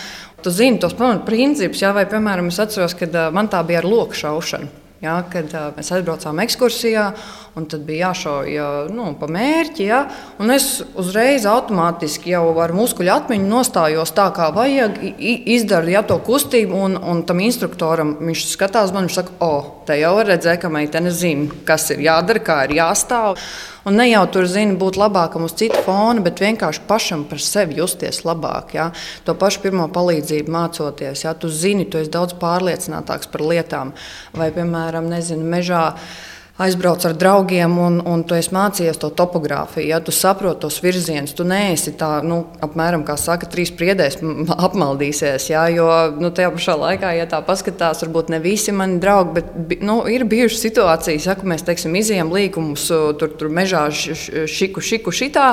[0.43, 4.85] Tu zini tos pamatprincipus, vai, piemēram, es atceros, kad man tā bija ar loku šaušanu.
[4.97, 7.03] Ja, kad uh, mēs aizbraucām ekskursijā,
[7.57, 8.55] un tad bija jāšauj
[8.93, 9.85] nu, pa mērķi.
[9.85, 9.99] Ja,
[10.55, 14.97] es uzreiz automātiski jau ar muskuļu atmiņu nostājos tā, kā vajag,
[15.53, 19.99] izdaru ja, to kustību, un, un tam instruktoram viņš skatās man un saka, o, te
[20.01, 23.37] jau redzēja, ka meitene zina, kas ir jādara, kā ir jāstāv.
[23.87, 27.77] Un ne jau tur zina būt labākam uz citu fona, bet vienkārši pašam par sevi
[27.79, 28.73] justies labāk.
[28.75, 28.89] Ja?
[29.23, 33.93] To pašu pirmo palīdzību mācoties, ja tu zini, tu esi daudz pārliecinātāks par lietām.
[34.35, 35.85] Vai, piemēram, nezinu, mežā
[36.57, 41.35] aizbrauc ar draugiem, un, un tu esi mācījies to topogrāfiju, ja tu saproti tos virzienus,
[41.37, 44.17] tu neesi tā, nu, apmēram, kā saka, trīs priedēs
[44.67, 45.49] apmaldīsies.
[45.51, 45.87] Ja, jo
[46.17, 50.25] nu, tajā pašā laikā, ja tā paskatās, varbūt ne visi mani draugi, bet nu, ir
[50.29, 52.89] bijušas situācijas, ja, ka mēs teiksim, izējām līkumus
[53.21, 55.51] tur, tur mežā šiku, šiku, šitā.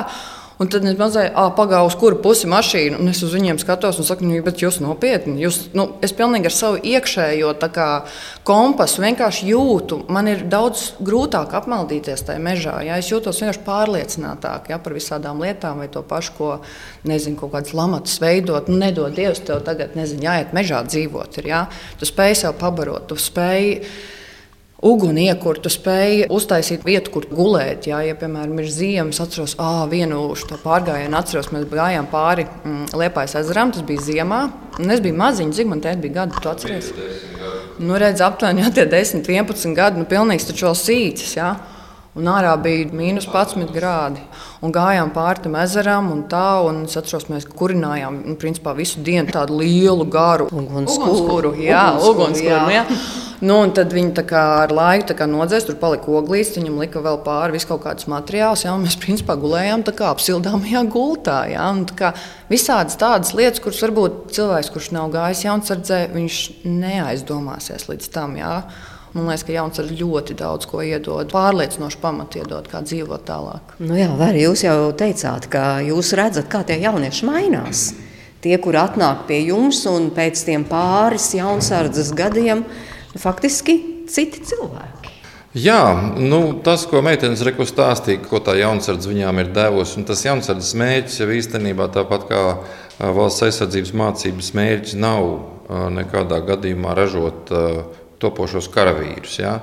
[0.55, 4.07] Un tad es mazliet pagāju, uz kuru pusi mašīna, un es uz viņiem skatos un
[4.07, 5.35] saku, nu, bet jūs nopietni.
[5.43, 7.87] Jūs, nu, es pilnīgi ar savu iekšējo kā,
[8.47, 12.77] kompasu vienkārši jūtu, man ir daudz grūtāk apmaldīties tajā mežā.
[12.87, 13.01] Ja?
[13.03, 16.51] Es jūtos vienkārši pārliecinātāk ja, par visādām lietām, vai to pašu, ko
[17.03, 18.71] nezinu, kaut kādas lamatas veidot.
[18.71, 21.35] Nu, nedod Dievs, tev tagad nezinu, jāiet mežā dzīvot.
[21.41, 21.65] Ir, ja?
[21.99, 23.81] Tu spēj sev pabarot, tu spēj
[24.85, 27.87] uguni iekur, tu spēj uztaisīt vietu, kur gulēt.
[27.89, 32.95] Jā, ja, piemēram, ir ziemas, atceros, ah, vienu šo pārgājienu, atceros, mēs gājām pāri mm,
[33.01, 34.41] Liepājas ezeram, tas bija ziemā.
[34.79, 36.91] Un es biju maziņš, cik man te bija gadi, tu atceries?
[37.79, 41.37] Nu, redz, aptuveni jā, 10, 11 gadi, nu, pilnīgs taču vēl sīcis.
[41.39, 41.55] Jā.
[42.15, 44.21] Un ārā bija mīnus 11 grādi.
[44.65, 49.03] Un gājām pāri tam ezeram, un tā, un es atceros, mēs kurinājām nu, principā, visu
[49.05, 51.51] dienu tādu lielu, garu ugunskura.
[51.61, 52.87] Jā, ugunskura.
[53.45, 57.67] Nu, tad viņi kā, ar laiku nodzēs, tur palika oglīs, viņam lika vēl pāri visu
[57.69, 58.63] kaut kādus materiālus.
[58.65, 61.41] Jā, mēs principā gulējām kā, apsildāmajā gultā.
[61.51, 62.15] Jā, un, kā,
[62.49, 68.39] visādas tādas lietas, kuras varbūt cilvēks, kurš nav gājis jaunsardzē, viņš neaizdomāsies līdz tam.
[68.39, 68.55] Jā.
[69.15, 73.77] Man liekas, ka jauns ar ļoti daudz ko iedod, pārliecinoši pamatu iedod, kā dzīvot tālāk.
[73.79, 77.85] Nu jā, var, jūs jau teicāt, ka jūs redzat, kā tie jaunieši mainās.
[78.43, 82.65] Tie, kur atnāk pie jums un pēc tiem pāris jaunsardzes gadiem,
[83.15, 83.79] faktiski
[84.11, 85.15] citi cilvēki.
[85.55, 90.27] Jā, nu, tas, ko meitenes reku stāstīja, ko tā jaunsardze viņām ir devusi, un tas
[90.27, 92.41] jaunsardzes mērķis jau īstenībā tāpat kā
[92.99, 95.29] valsts aizsardzības mācības mērķis nav
[95.95, 97.55] nekādā gadījumā ražot
[98.21, 99.39] topošos karavīrus.
[99.41, 99.59] Ja?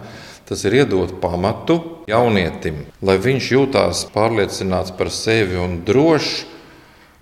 [0.48, 1.78] Tas ir iedot pamatu
[2.10, 6.42] jaunietim, lai viņš jūtās pārliecināts par sevi un drošs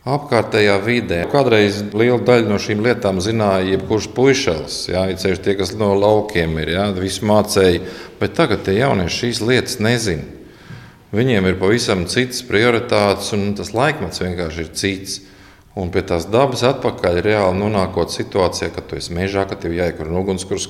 [0.08, 1.20] apkārtējā vidē.
[1.30, 6.56] Kādreiz liela daļa no šīm lietām zināja jebkurš puišels, jā, ceļš tie, kas no laukiem
[6.62, 7.82] ir, jā, visu mācēja,
[8.20, 10.24] bet tagad tie jaunieši šīs lietas nezina.
[11.10, 15.18] Viņiem ir pavisam citas prioritātes, un tas laikmets vienkārši ir cits.
[15.78, 20.10] Un pie tās dabas atpakaļ reāli nonākot situācijā, kad tu esi mežā, ka tev jāiekur
[20.20, 20.68] ugunskurs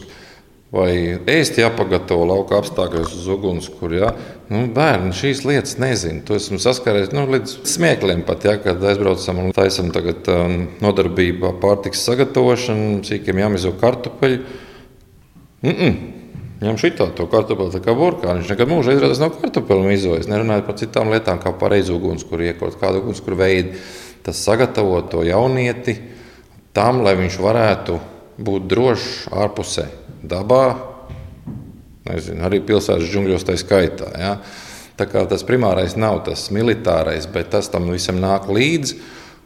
[0.75, 3.97] vai ēst jāpagatavo lauka apstākļos uz ugunskura.
[3.97, 4.11] Ja?
[4.51, 6.23] Nu, bērni šīs lietas nezina.
[6.27, 11.57] To esmu saskāries nu, līdz smiekliem pat, ja, kad aizbraucam un taisam tagad um, nodarbību
[11.62, 14.41] pārtiks sagatavošanu, cīkiem jāmizo kartupeļu.
[15.66, 15.99] Mm -mm.
[16.61, 18.43] Ņem šitā to kartupeli, tā kā burkāni.
[18.43, 20.29] Viņš nekad mūžā izrādās nav kartupeli mizojis.
[20.29, 23.81] Nerunājot par citām lietām, kā pareizi ugunskura iekot, kādu ugunskura veidu.
[24.23, 25.97] Tas sagatavo to jaunieti
[26.77, 27.97] tam, lai viņš varētu
[28.39, 29.89] būt drošs ārpusē
[30.23, 30.64] dabā,
[32.09, 34.11] nezinu, arī pilsētas džungļos tā skaitā.
[34.18, 34.35] Ja?
[35.01, 39.01] Tā kā tas primārais nav tas militārais, bet tas tam visam nāk līdzi.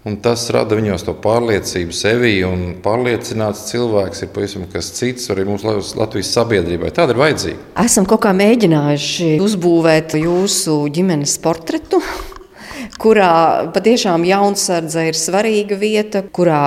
[0.05, 5.47] Un tas rada viņos to pārliecību sevi, un pārliecināts cilvēks ir pavisam kas cits arī
[5.49, 6.91] mūsu Latvijas sabiedrībai.
[6.93, 7.63] Tāda ir vajadzīga.
[7.87, 12.03] Esam kaut kā mēģinājuši uzbūvēt jūsu ģimenes portretu
[13.05, 16.63] kurā patiešām jaunsardze ir svarīga vieta, kurā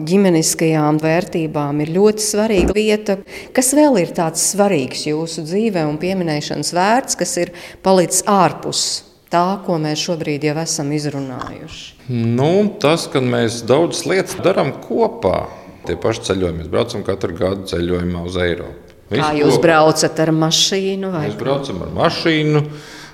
[0.00, 3.18] ģimeniskajām vērtībām ir ļoti svarīga vieta.
[3.52, 7.52] Kas vēl ir tāds svarīgs jūsu dzīvē un pieminēšanas vērts, kas ir
[7.84, 8.84] palicis ārpus
[9.32, 12.08] tā, ko mēs šobrīd jau esam izrunājuši?
[12.12, 15.46] Nu, tas, ka mēs daudzas lietas darām kopā.
[15.86, 18.96] Tie paši ceļojumi, mēs braucam katru gadu ceļojumā uz Eiropu.
[19.10, 19.62] Visu Kā jūs kopā.
[19.66, 21.10] braucat ar mašīnu?
[21.12, 21.24] Vai?
[21.26, 22.62] Mēs braucam ar mašīnu.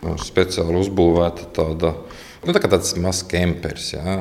[0.04, 1.94] Mums speciāli uzbūvēta tāda
[2.44, 3.92] Nu, tā kā tāds mazs kempers.
[3.96, 4.20] Jā.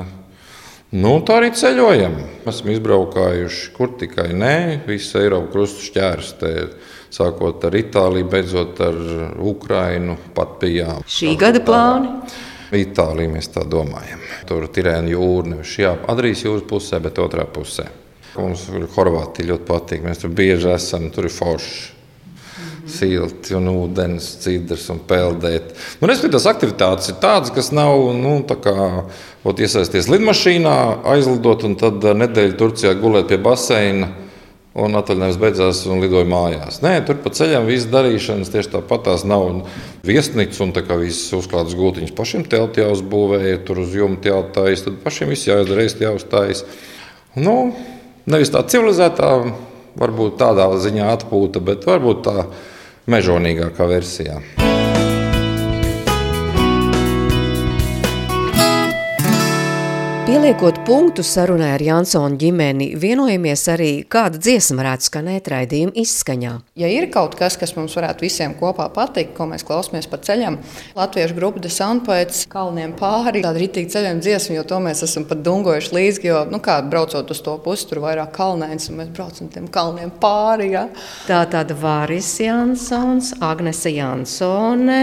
[0.88, 2.14] Nu, tā arī ceļojam.
[2.48, 4.54] Esam izbraukājuši, kur tikai nē,
[4.88, 6.52] visu Eiropu krustu šķērstē.
[7.12, 8.96] Sākot ar Itāliju, beidzot ar
[9.50, 11.04] Ukrajinu, pat bijām.
[11.08, 12.14] Šī gada plāni?
[12.76, 14.20] Itālija mēs tā domājam.
[14.48, 17.86] Tur ir Tirēna jūra, nevis šajā Adrijas jūras pusē, bet otrā pusē.
[18.36, 18.66] Mums
[18.96, 20.04] Horvātija ļoti patīk.
[20.04, 21.97] Mēs tur bieži esam, tur ir forši
[22.92, 25.74] silti un ūdens, cidrs un peldēt.
[26.00, 28.76] Nu, Respektīvi, tās aktivitātes ir tādas, kas nav nu, tā kā
[29.44, 30.78] ot, iesaisties lidmašīnā,
[31.14, 34.10] aizlidot un tad nedēļu Turcijā gulēt pie baseina.
[34.78, 36.76] Un atvaļinājums beidzās un lidoja mājās.
[36.84, 39.64] Nē, tur pa ceļam viss darīšanas tieši tāpat tās nav.
[40.06, 45.00] Viesnīca un tā kā viss uzklāts gultiņas pašiem telti jāuzbūvēja, tur uz jumta jāuztājas, tad
[45.02, 46.62] pašiem viss jāizdara, jāuztājas.
[47.34, 47.56] Nu,
[48.30, 49.32] nevis tā civilizētā,
[49.98, 52.36] varbūt tādā ziņā atpūta, bet varbūt tā
[53.08, 54.40] mežonīgākā versijā.
[60.28, 66.50] Pieliekot punktu sarunai ar Jansonu ģimeni, vienojamies arī, kāda dziesma varētu skanēt raidījuma izskaņā.
[66.76, 70.58] Ja ir kaut kas, kas mums varētu visiem kopā patikt, ko mēs klausāmies pa ceļam,
[70.98, 75.40] Latviešu grupa The Soundpoets kalniem pāri, tāda rītīga ceļojuma dziesma, jo to mēs esam pat
[75.48, 79.48] dungojuši līdzi, jo, nu kā, braucot uz to pusi, tur vairāk kalnēns, un mēs braucam
[79.56, 80.90] tiem kalniem pāri, ja.
[81.24, 85.02] Tā tad Vāris Jansons, Agnese Jansone,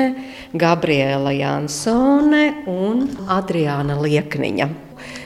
[0.54, 3.08] Gabriela Jansone un
[3.42, 4.85] Adriāna Liekniņa.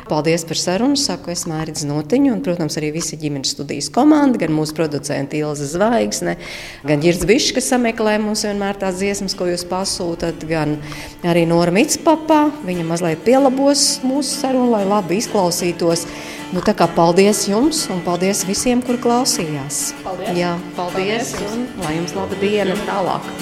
[0.10, 0.98] Paldies par sarunu.
[0.98, 5.68] Saku, es Mērķis Notiņu, un, protams, arī visa ģimenes studijas komanda, gan mūsu producenti Ilza
[5.70, 6.36] Zvaigzne,
[6.88, 10.80] gan Girds Bišs, kas sameklē mums vienmēr tās dziesmas, ko jūs pasūtat, gan
[11.28, 12.42] arī Nora Mitspapā.
[12.66, 16.08] Viņa mazliet pielabos mūsu sarunu, lai labi izklausītos.
[16.50, 19.92] Nu, tā kā paldies jums un paldies visiem, kur klausījās.
[20.02, 20.34] Paldies.
[20.34, 21.54] Jā, paldies, paldies.
[21.54, 23.34] un lai jums laba diena tālāk.